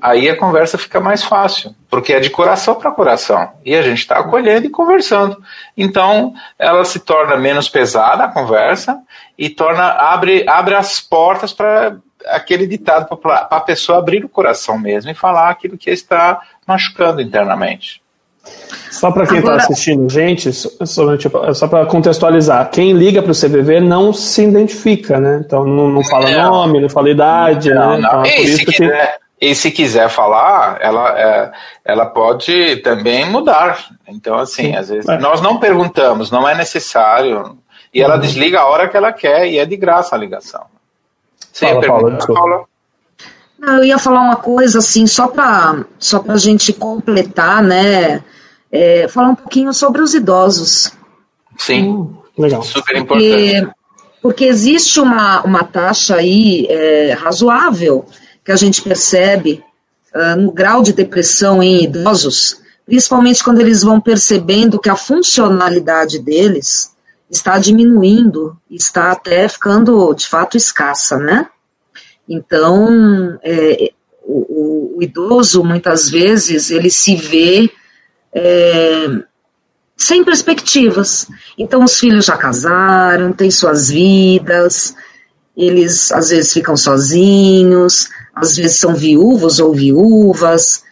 [0.00, 3.50] aí a conversa fica mais fácil, porque é de coração para coração.
[3.64, 5.42] E a gente está acolhendo e conversando.
[5.76, 8.98] Então, ela se torna menos pesada a conversa
[9.38, 11.96] e torna abre, abre as portas para
[12.26, 17.20] aquele ditado para a pessoa abrir o coração mesmo e falar aquilo que está machucando
[17.20, 18.02] internamente.
[18.90, 23.34] Só para quem está assistindo, gente, só, tipo, só para contextualizar, quem liga para o
[23.34, 25.42] CVV não se identifica, né?
[25.44, 26.50] Então não, não fala não.
[26.50, 27.98] nome, não fala idade, não, né?
[27.98, 27.98] Não.
[27.98, 29.23] Então, é e, se quiser, que...
[29.40, 31.52] e se quiser falar, ela, é,
[31.84, 33.86] ela pode também mudar.
[34.06, 34.76] Então, assim, Sim.
[34.76, 35.18] às vezes é.
[35.18, 37.58] nós não perguntamos, não é necessário.
[37.92, 38.20] E ela uhum.
[38.20, 40.64] desliga a hora que ela quer e é de graça a ligação.
[41.52, 42.64] Sim, fala, Paula, Paula.
[43.58, 48.22] Não, eu ia falar uma coisa assim, só para só a gente completar, né?
[48.74, 50.90] é, falar um pouquinho sobre os idosos.
[51.56, 52.60] Sim, hum, legal.
[52.64, 53.30] Super importante.
[53.30, 53.68] Porque,
[54.20, 58.04] porque existe uma, uma taxa aí é, razoável
[58.44, 59.64] que a gente percebe
[60.14, 66.18] uh, no grau de depressão em idosos, principalmente quando eles vão percebendo que a funcionalidade
[66.18, 66.94] deles
[67.30, 71.48] está diminuindo, está até ficando de fato escassa, né?
[72.28, 73.92] Então, é,
[74.22, 77.70] o, o, idoso muitas vezes ele se vê
[78.32, 79.06] é,
[79.96, 81.26] sem perspectivas.
[81.58, 84.94] Então, os filhos já casaram, têm suas vidas,
[85.56, 90.84] eles às vezes ficam sozinhos, às vezes são viúvos ou viúvas,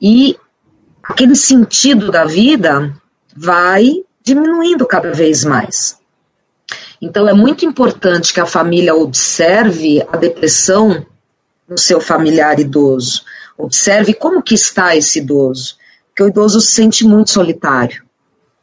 [0.00, 0.36] e
[1.02, 2.94] aquele sentido da vida
[3.36, 5.98] vai diminuindo cada vez mais.
[7.00, 11.04] Então, é muito importante que a família observe a depressão
[11.68, 13.22] no seu familiar idoso.
[13.58, 15.76] Observe como que está esse idoso
[16.14, 18.04] porque o idoso se sente muito solitário.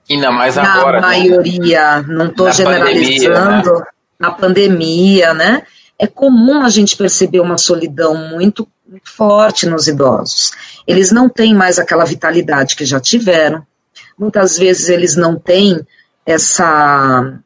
[0.09, 1.01] Ainda mais na agora.
[1.01, 1.17] Na né?
[1.17, 3.85] maioria, não estou generalizando, pandemia, né?
[4.17, 5.63] na pandemia, né?
[6.01, 10.51] É comum a gente perceber uma solidão muito, muito forte nos idosos.
[10.87, 13.63] Eles não têm mais aquela vitalidade que já tiveram.
[14.17, 15.79] Muitas vezes eles não têm
[16.25, 17.39] essa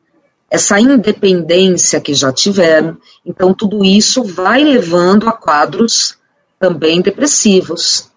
[0.49, 2.97] essa independência que já tiveram.
[3.25, 6.17] Então, tudo isso vai levando a quadros
[6.57, 8.09] também depressivos.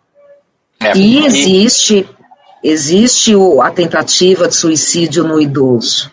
[0.79, 2.09] É, e existe,
[2.63, 6.13] existe a tentativa de suicídio no idoso.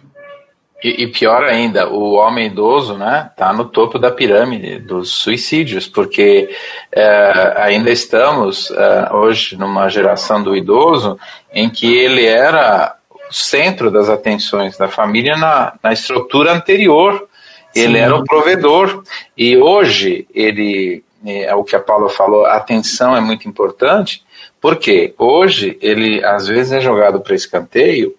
[0.86, 5.88] E, e, pior ainda, o homem idoso né, está no topo da pirâmide dos suicídios,
[5.88, 6.48] porque
[6.92, 11.18] é, ainda estamos é, hoje numa geração do idoso
[11.52, 12.94] em que ele era
[13.28, 17.28] o centro das atenções da família na, na estrutura anterior.
[17.74, 18.04] Ele Sim.
[18.04, 19.04] era o provedor.
[19.36, 24.24] E hoje, ele, é, é o que a Paula falou, a atenção é muito importante,
[24.62, 28.16] porque hoje ele às vezes é jogado para escanteio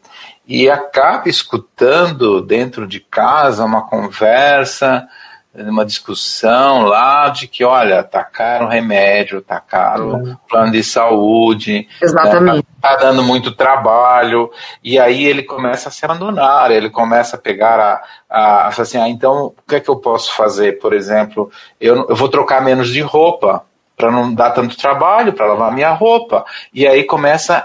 [0.47, 5.09] e acaba escutando dentro de casa uma conversa,
[5.55, 10.85] uma discussão lá de que, olha, tá caro o remédio, tá caro o plano de
[10.85, 12.57] saúde, Exatamente.
[12.57, 14.51] Né, tá, tá, dando muito trabalho,
[14.85, 18.99] e aí ele começa a se abandonar, ele começa a pegar a, a, a assim,
[18.99, 20.79] ah, então o que é que eu posso fazer?
[20.79, 23.65] Por exemplo, eu, eu vou trocar menos de roupa,
[23.97, 26.45] para não dar tanto trabalho, para lavar minha roupa.
[26.73, 27.63] E aí começa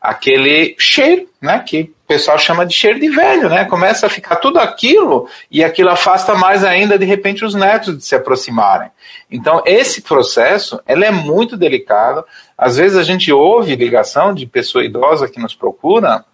[0.00, 3.64] aquele cheiro, né, que o pessoal chama de cheiro de velho, né?
[3.66, 8.04] Começa a ficar tudo aquilo e aquilo afasta mais ainda de repente os netos de
[8.04, 8.90] se aproximarem.
[9.30, 12.24] Então esse processo, ele é muito delicado.
[12.56, 16.24] Às vezes a gente ouve ligação de pessoa idosa que nos procura,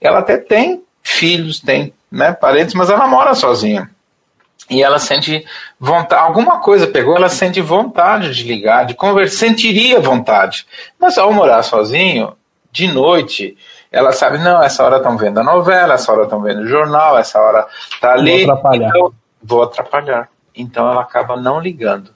[0.00, 3.90] ela até tem filhos, tem né, parentes, mas ela mora sozinha
[4.68, 5.44] e ela sente
[5.78, 10.66] vontade, alguma coisa pegou, ela sente vontade de ligar, de conversar, sentiria vontade.
[10.98, 12.36] Mas ao morar sozinho,
[12.72, 13.56] de noite,
[13.90, 17.16] ela sabe, não, essa hora estão vendo a novela, essa hora estão vendo o jornal,
[17.16, 18.44] essa hora está ali.
[18.44, 18.88] Vou atrapalhar.
[18.88, 19.12] Então,
[19.42, 20.28] vou atrapalhar.
[20.54, 22.10] Então ela acaba não ligando.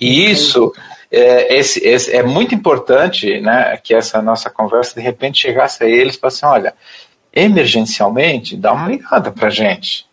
[0.00, 0.72] E isso
[1.10, 5.86] é, esse, esse, é muito importante né, que essa nossa conversa de repente chegasse a
[5.86, 6.74] eles e falasse: olha,
[7.32, 10.06] emergencialmente, dá uma ligada para gente.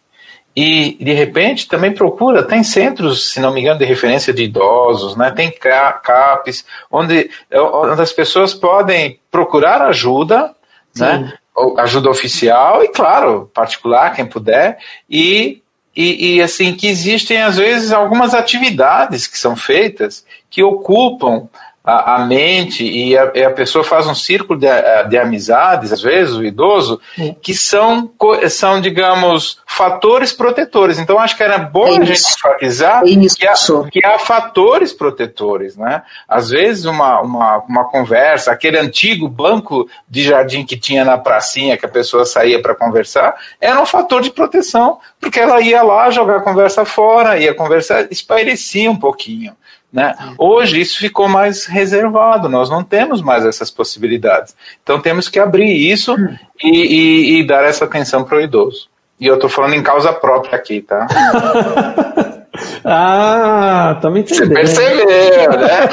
[0.56, 5.16] E, de repente, também procura, tem centros, se não me engano, de referência de idosos,
[5.16, 5.32] né?
[5.32, 10.54] tem CAPs, onde, onde as pessoas podem procurar ajuda,
[10.98, 11.34] né?
[11.78, 14.78] ajuda oficial e, claro, particular, quem puder,
[15.10, 15.62] e,
[15.96, 21.48] e, e, assim, que existem, às vezes, algumas atividades que são feitas que ocupam
[21.84, 24.68] a, a mente e a, e a, pessoa faz um círculo de,
[25.10, 27.02] de, amizades, às vezes, o idoso,
[27.42, 28.12] que são,
[28.50, 31.00] são, digamos, fatores protetores.
[31.00, 35.76] Então, acho que era bom é a gente enfatizar que há, que há, fatores protetores.
[35.76, 36.04] Né?
[36.28, 41.78] Às vezes, uma, uma, uma conversa, aquele antigo banco de jardim que tinha na pracinha,
[41.78, 46.12] que a pessoa saía para conversar, era um fator de proteção, porque ela ia lá
[46.12, 49.56] jogar a conversa fora, ia conversar, espairecia um pouquinho.
[49.92, 50.16] Né?
[50.38, 54.56] Hoje isso ficou mais reservado, nós não temos mais essas possibilidades.
[54.82, 56.16] Então temos que abrir isso
[56.64, 58.88] e, e, e dar essa atenção para o idoso.
[59.20, 61.06] E eu estou falando em causa própria aqui, tá?
[62.86, 65.90] ah, também Você percebeu, né?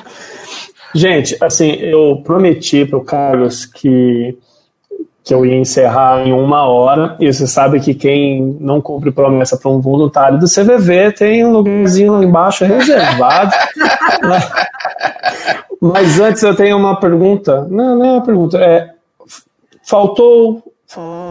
[0.92, 4.36] Gente, assim, eu prometi para o Carlos que
[5.22, 9.56] que eu ia encerrar em uma hora, e você sabe que quem não cumpre promessa
[9.56, 13.52] para um voluntário do CVV tem um lugarzinho lá embaixo reservado.
[15.80, 17.66] Mas antes eu tenho uma pergunta.
[17.70, 18.58] Não, não é uma pergunta.
[18.58, 18.90] É,
[19.82, 20.62] faltou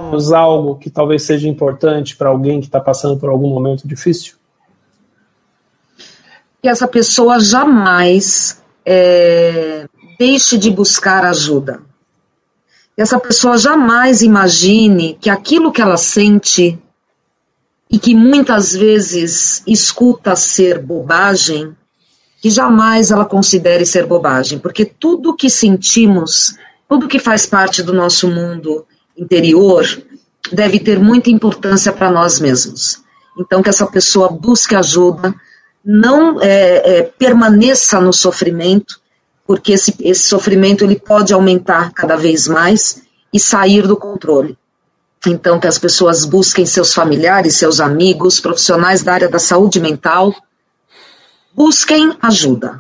[0.09, 4.35] falarmos algo que talvez seja importante para alguém que está passando por algum momento difícil?
[6.61, 9.85] Que essa pessoa jamais é,
[10.17, 11.88] deixe de buscar ajuda
[13.02, 16.78] essa pessoa jamais imagine que aquilo que ela sente
[17.89, 21.76] e que muitas vezes escuta ser bobagem,
[22.41, 26.58] que jamais ela considere ser bobagem, porque tudo que sentimos,
[26.89, 28.86] tudo que faz parte do nosso mundo
[29.18, 29.86] interior,
[30.52, 33.02] deve ter muita importância para nós mesmos.
[33.38, 35.34] Então, que essa pessoa busque ajuda,
[35.84, 38.99] não é, é, permaneça no sofrimento,
[39.50, 43.02] porque esse, esse sofrimento ele pode aumentar cada vez mais
[43.34, 44.56] e sair do controle.
[45.26, 50.36] Então, que as pessoas busquem seus familiares, seus amigos, profissionais da área da saúde mental,
[51.52, 52.80] busquem ajuda.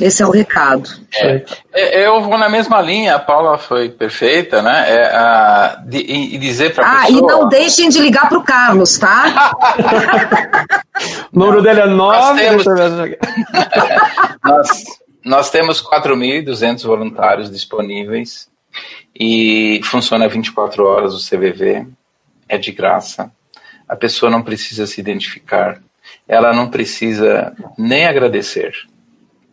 [0.00, 0.88] Esse é o recado.
[1.14, 4.84] É, é, eu vou na mesma linha, a Paula foi perfeita, né?
[4.88, 7.18] É, a, de, e dizer para Ah, pessoa...
[7.18, 9.52] e não deixem de ligar para o Carlos, tá?
[11.32, 12.18] o número dele é 9.
[12.18, 12.64] Nós temos,
[14.44, 14.84] nós,
[15.24, 18.48] nós temos 4.200 voluntários disponíveis
[19.18, 21.86] e funciona 24 horas o CVV,
[22.48, 23.30] é de graça.
[23.88, 25.80] A pessoa não precisa se identificar,
[26.28, 28.72] ela não precisa nem agradecer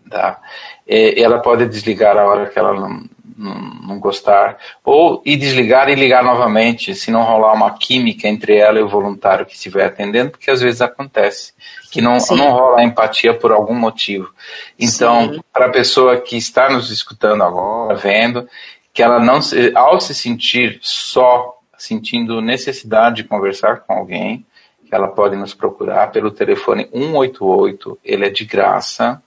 [0.09, 0.39] Tá?
[0.87, 3.03] É, ela pode desligar a hora que ela não,
[3.37, 3.55] não,
[3.87, 8.79] não, gostar, ou e desligar e ligar novamente, se não rolar uma química entre ela
[8.79, 11.53] e o voluntário que estiver atendendo, porque às vezes acontece,
[11.91, 14.33] que não, não rola empatia por algum motivo.
[14.79, 18.47] Então, para a pessoa que está nos escutando agora, vendo,
[18.91, 24.43] que ela não, se, ao se sentir só, sentindo necessidade de conversar com alguém,
[24.87, 29.21] que ela pode nos procurar pelo telefone 188, ele é de graça,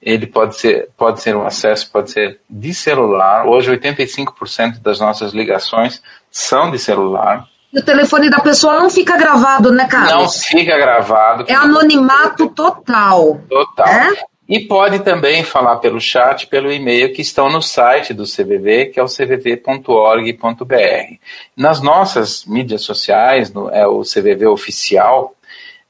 [0.00, 3.46] ele pode ser, pode ser um acesso, pode ser de celular.
[3.46, 7.46] Hoje, 85% das nossas ligações são de celular.
[7.72, 10.12] E o telefone da pessoa não fica gravado, né, Carlos?
[10.12, 11.44] Não fica gravado.
[11.48, 13.40] É anonimato total.
[13.48, 13.86] Total.
[13.86, 14.14] É?
[14.48, 18.98] E pode também falar pelo chat, pelo e-mail que estão no site do CVV, que
[18.98, 20.74] é o cvv.org.br.
[21.54, 25.34] Nas nossas mídias sociais, no, é o CVV oficial,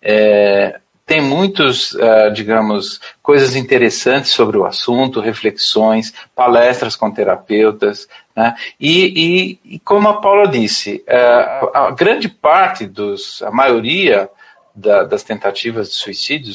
[0.03, 8.07] é, tem muitos, uh, digamos, coisas interessantes sobre o assunto, reflexões, palestras com terapeutas,
[8.37, 8.55] né?
[8.79, 14.29] e, e, e, como a Paula disse, uh, a grande parte dos, a maioria
[14.75, 16.53] da, das tentativas de suicídio,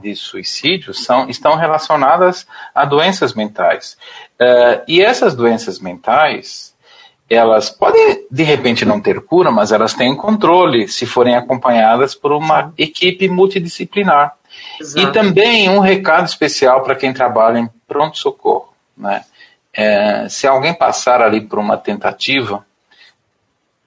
[0.00, 3.98] de suicídio são, estão relacionadas a doenças mentais.
[4.40, 6.67] Uh, e essas doenças mentais,
[7.28, 12.32] elas podem de repente não ter cura, mas elas têm controle se forem acompanhadas por
[12.32, 14.34] uma equipe multidisciplinar.
[14.80, 15.08] Exato.
[15.08, 18.72] E também um recado especial para quem trabalha em pronto-socorro.
[18.96, 19.24] Né?
[19.72, 22.64] É, se alguém passar ali por uma tentativa,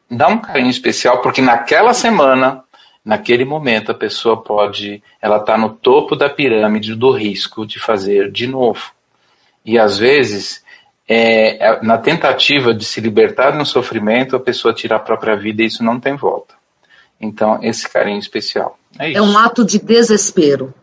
[0.09, 2.63] dá um carinho especial, porque naquela semana,
[3.03, 8.31] naquele momento, a pessoa pode, ela está no topo da pirâmide do risco de fazer
[8.31, 8.91] de novo.
[9.65, 10.63] E às vezes
[11.13, 15.35] é, é, na tentativa de se libertar de um sofrimento, a pessoa tira a própria
[15.35, 16.53] vida e isso não tem volta.
[17.19, 18.79] Então, esse carinho especial.
[18.97, 20.73] É, é um ato de desespero.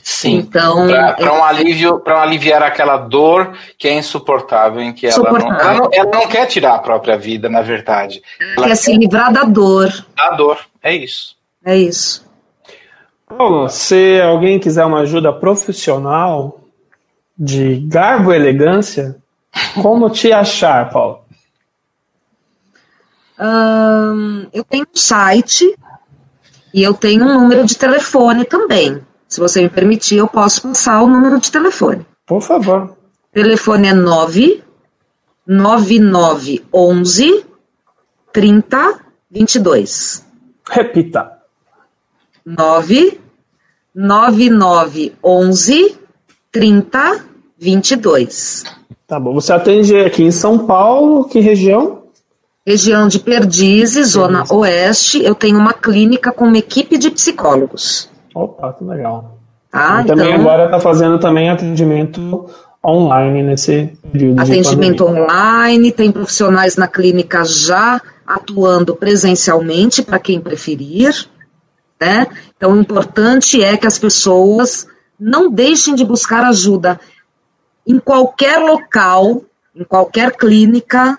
[0.00, 0.36] Sim.
[0.36, 1.32] Então, para é...
[1.32, 5.74] um alívio, para um aliviar aquela dor que é insuportável, em que ela não, ela
[5.74, 8.22] não, ela não quer tirar a própria vida, na verdade.
[8.56, 9.90] Ela quer se livrar da dor.
[10.16, 11.36] Da dor, é isso.
[11.64, 12.24] É isso.
[13.26, 16.60] Paulo, se alguém quiser uma ajuda profissional
[17.36, 19.21] de garbo e elegância,
[19.80, 21.22] como te achar, Paulo?
[24.52, 25.76] eu tenho um site
[26.72, 29.04] e eu tenho um número de telefone também.
[29.28, 32.06] Se você me permitir, eu posso passar o número de telefone.
[32.26, 32.82] Por favor.
[32.82, 32.96] O
[33.32, 34.62] telefone é 9
[35.46, 37.44] 9911
[38.32, 40.24] 3022.
[40.68, 41.38] Repita.
[42.44, 43.20] 9
[43.94, 45.96] 9911
[46.50, 48.64] 3022.
[49.06, 49.34] Tá bom.
[49.34, 52.02] Você atende aqui em São Paulo, que região?
[52.66, 58.08] região de Perdizes, zona oeste, eu tenho uma clínica com uma equipe de psicólogos.
[58.34, 59.38] Opa, que legal.
[59.72, 62.46] Ah, e também então, agora está fazendo também atendimento
[62.84, 64.40] online nesse período.
[64.40, 71.26] Atendimento online, tem profissionais na clínica já atuando presencialmente para quem preferir.
[72.00, 72.26] Né?
[72.56, 74.86] Então, o importante é que as pessoas
[75.18, 76.98] não deixem de buscar ajuda
[77.86, 79.42] em qualquer local,
[79.74, 81.18] em qualquer clínica,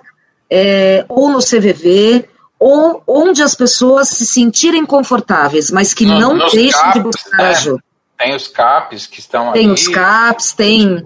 [0.50, 6.38] é, ou no CVV, ou onde as pessoas se sentirem confortáveis, mas que no, não
[6.38, 7.84] deixem CAPs, de buscar é, ajuda.
[8.18, 11.06] Tem os CAPs que estão tem Tem os CAPs, tem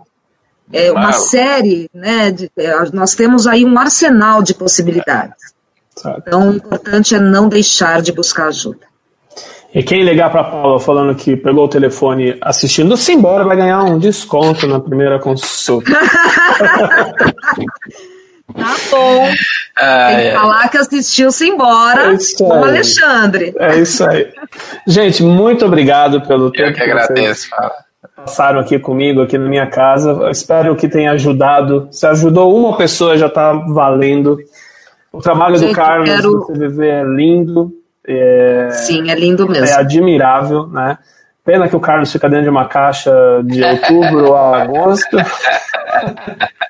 [0.72, 2.32] é, uma série, né?
[2.32, 5.56] De, é, nós temos aí um arsenal de possibilidades.
[6.18, 8.86] Então, o importante é não deixar de buscar ajuda.
[9.74, 13.84] E quem ligar para a Paula falando que pegou o telefone assistindo Simbora vai ganhar
[13.84, 15.92] um desconto na primeira consulta.
[18.56, 19.28] Tá bom.
[19.78, 20.34] Ah, Tem que é.
[20.34, 23.54] falar que assistiu-se embora é com o Alexandre.
[23.60, 24.32] É isso aí.
[24.88, 26.70] Gente, muito obrigado pelo tempo.
[26.70, 27.50] Eu que agradeço,
[28.16, 30.12] passaram aqui comigo, aqui na minha casa.
[30.12, 31.88] Eu espero que tenha ajudado.
[31.92, 34.38] Se ajudou uma pessoa, já está valendo.
[35.12, 36.32] O trabalho Gente, do Carlos quero...
[36.32, 37.72] do CVV é lindo.
[38.08, 38.70] É...
[38.72, 39.68] Sim, é lindo mesmo.
[39.68, 40.98] É admirável, né?
[41.44, 43.12] Pena que o Carlos fica dentro de uma caixa
[43.44, 45.18] de outubro a agosto.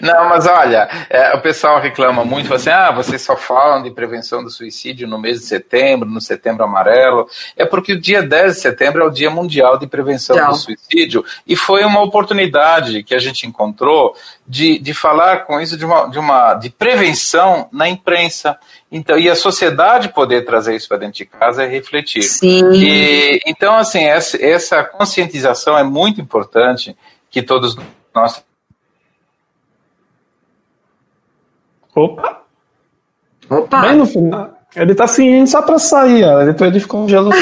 [0.00, 4.42] Não, mas olha, é, o pessoal reclama muito, assim, ah, vocês só falam de prevenção
[4.42, 7.28] do suicídio no mês de setembro, no setembro amarelo.
[7.56, 11.24] É porque o dia 10 de setembro é o Dia Mundial de Prevenção do Suicídio
[11.46, 16.06] e foi uma oportunidade que a gente encontrou de, de falar com isso de uma,
[16.08, 18.58] de uma de prevenção na imprensa.
[18.90, 22.22] Então, e a sociedade poder trazer isso para dentro de casa é refletir.
[22.22, 22.72] Sim.
[22.72, 26.96] E, então, assim, essa, essa conscientização é muito importante
[27.30, 27.76] que todos
[28.14, 28.44] nós.
[31.94, 32.40] Opa!
[33.50, 33.80] Opa!
[33.80, 34.50] Bem no final.
[34.74, 36.44] Ele tá fingindo só para sair, ó.
[36.44, 37.32] depois ele congelou.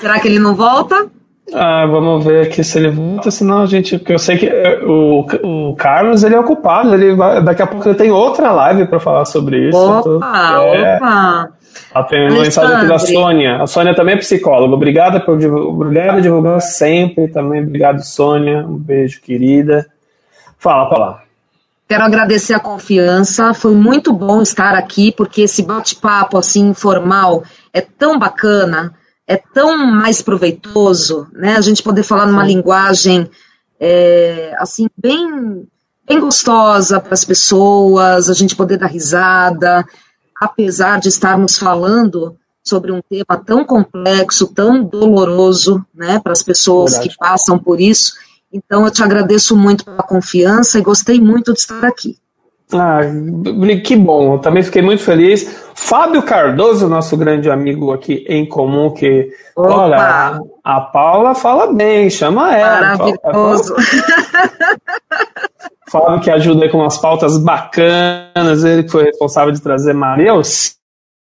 [0.00, 1.10] Será que ele não volta?
[1.54, 3.96] Ah, vamos ver aqui se ele volta, senão a gente.
[3.98, 7.66] Porque eu sei que é, o, o Carlos ele é ocupado, ele vai, daqui a
[7.66, 9.78] pouco ele tem outra live para falar sobre isso.
[9.78, 11.52] Opa, é, opa!
[11.94, 13.62] Ah, tem uma mensagem aqui da Sônia.
[13.62, 14.74] A Sônia também é psicóloga.
[14.74, 17.28] Obrigada por obrigada divulgar sempre.
[17.28, 18.58] Também obrigado, Sônia.
[18.58, 19.86] Um beijo, querida.
[20.58, 21.27] Fala, fala.
[21.88, 23.54] Quero agradecer a confiança.
[23.54, 28.94] Foi muito bom estar aqui, porque esse bate-papo assim informal é tão bacana
[29.28, 31.54] é tão mais proveitoso, né?
[31.56, 33.30] A gente poder falar numa linguagem
[33.78, 35.68] é, assim bem
[36.08, 39.84] bem gostosa para as pessoas, a gente poder dar risada,
[40.40, 42.34] apesar de estarmos falando
[42.64, 47.10] sobre um tema tão complexo, tão doloroso, né, para as pessoas Verdade.
[47.10, 48.14] que passam por isso.
[48.52, 52.16] Então, eu te agradeço muito pela confiança e gostei muito de estar aqui.
[52.72, 53.00] Ah,
[53.82, 55.48] que bom, eu também fiquei muito feliz.
[55.74, 59.74] Fábio Cardoso, nosso grande amigo aqui em comum, que Opa.
[59.74, 62.96] olha, a Paula fala bem, chama ela.
[62.96, 63.74] Maravilhoso.
[65.90, 70.77] Fábio que ajuda com umas pautas bacanas, ele que foi responsável de trazer Maria Alcina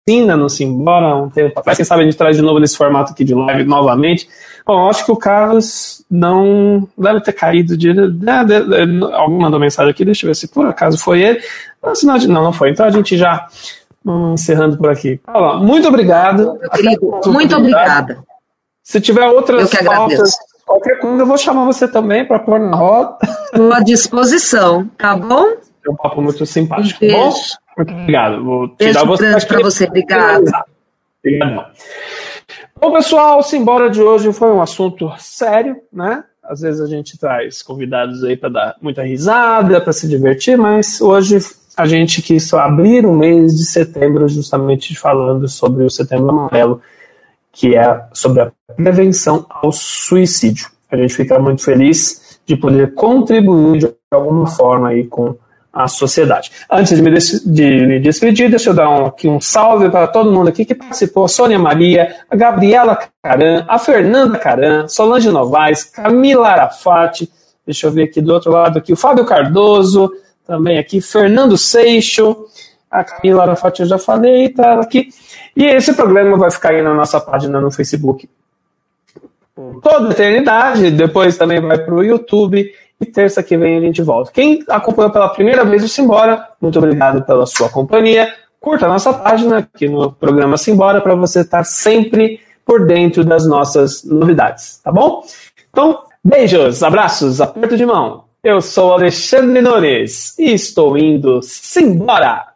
[0.09, 1.77] no Simbora um tempo atrás.
[1.77, 4.29] Quem sabe a gente traz de novo nesse formato aqui de live novamente.
[4.65, 7.91] Bom, acho que o Carlos não deve ter caído de.
[9.13, 11.41] alguém mandou mensagem aqui, deixa eu ver se por acaso foi ele.
[11.83, 12.71] Não, não, não foi.
[12.71, 13.49] Então a gente já
[14.05, 15.21] vamos encerrando por aqui.
[15.27, 16.57] Olá, muito obrigado.
[16.73, 18.23] Querido, muito obrigada.
[18.85, 23.17] Se tiver outras pautas, qualquer coisa, eu vou chamar você também para pôr na roda.
[23.47, 25.49] Estou à disposição, tá bom?
[25.85, 27.05] É um papo muito simpático.
[27.05, 27.19] Um beijo.
[27.19, 27.66] Bom?
[27.77, 28.45] Muito obrigado.
[28.45, 29.85] Vou tirar beijo você para você.
[29.85, 30.45] Obrigado.
[32.81, 36.25] Bom, pessoal, Simbora de hoje foi um assunto sério, né?
[36.43, 41.01] Às vezes a gente traz convidados aí para dar muita risada, para se divertir, mas
[41.01, 41.39] hoje
[41.77, 46.81] a gente quis abrir o mês de setembro justamente falando sobre o Setembro Amarelo,
[47.53, 50.69] que é sobre a prevenção ao suicídio.
[50.91, 55.35] A gente fica muito feliz de poder contribuir de alguma forma aí com
[55.77, 56.51] a sociedade.
[56.71, 60.33] Antes de me, de me despedir, deixa eu dar um, aqui um salve para todo
[60.33, 66.49] mundo aqui que participou: Sônia Maria, a Gabriela Caran, a Fernanda Caran, Solange Novaes, Camila
[66.49, 67.31] Arafati,
[67.67, 70.11] deixa eu ver aqui do outro lado aqui, o Fábio Cardoso,
[70.47, 72.47] também aqui, Fernando Seixo,
[72.91, 75.11] a Camila Arafati eu já falei, tá aqui.
[75.55, 78.27] E esse programa vai ficar aí na nossa página no Facebook
[79.83, 82.71] toda a eternidade, depois também vai para o YouTube
[83.01, 84.31] e terça que vem a gente volta.
[84.33, 88.33] Quem acompanhou pela primeira vez o Simbora, muito obrigado pela sua companhia.
[88.59, 93.47] Curta a nossa página aqui no programa Simbora para você estar sempre por dentro das
[93.47, 95.23] nossas novidades, tá bom?
[95.71, 98.25] Então, beijos, abraços, aperto de mão.
[98.43, 102.56] Eu sou Alexandre Nores e estou indo Simbora!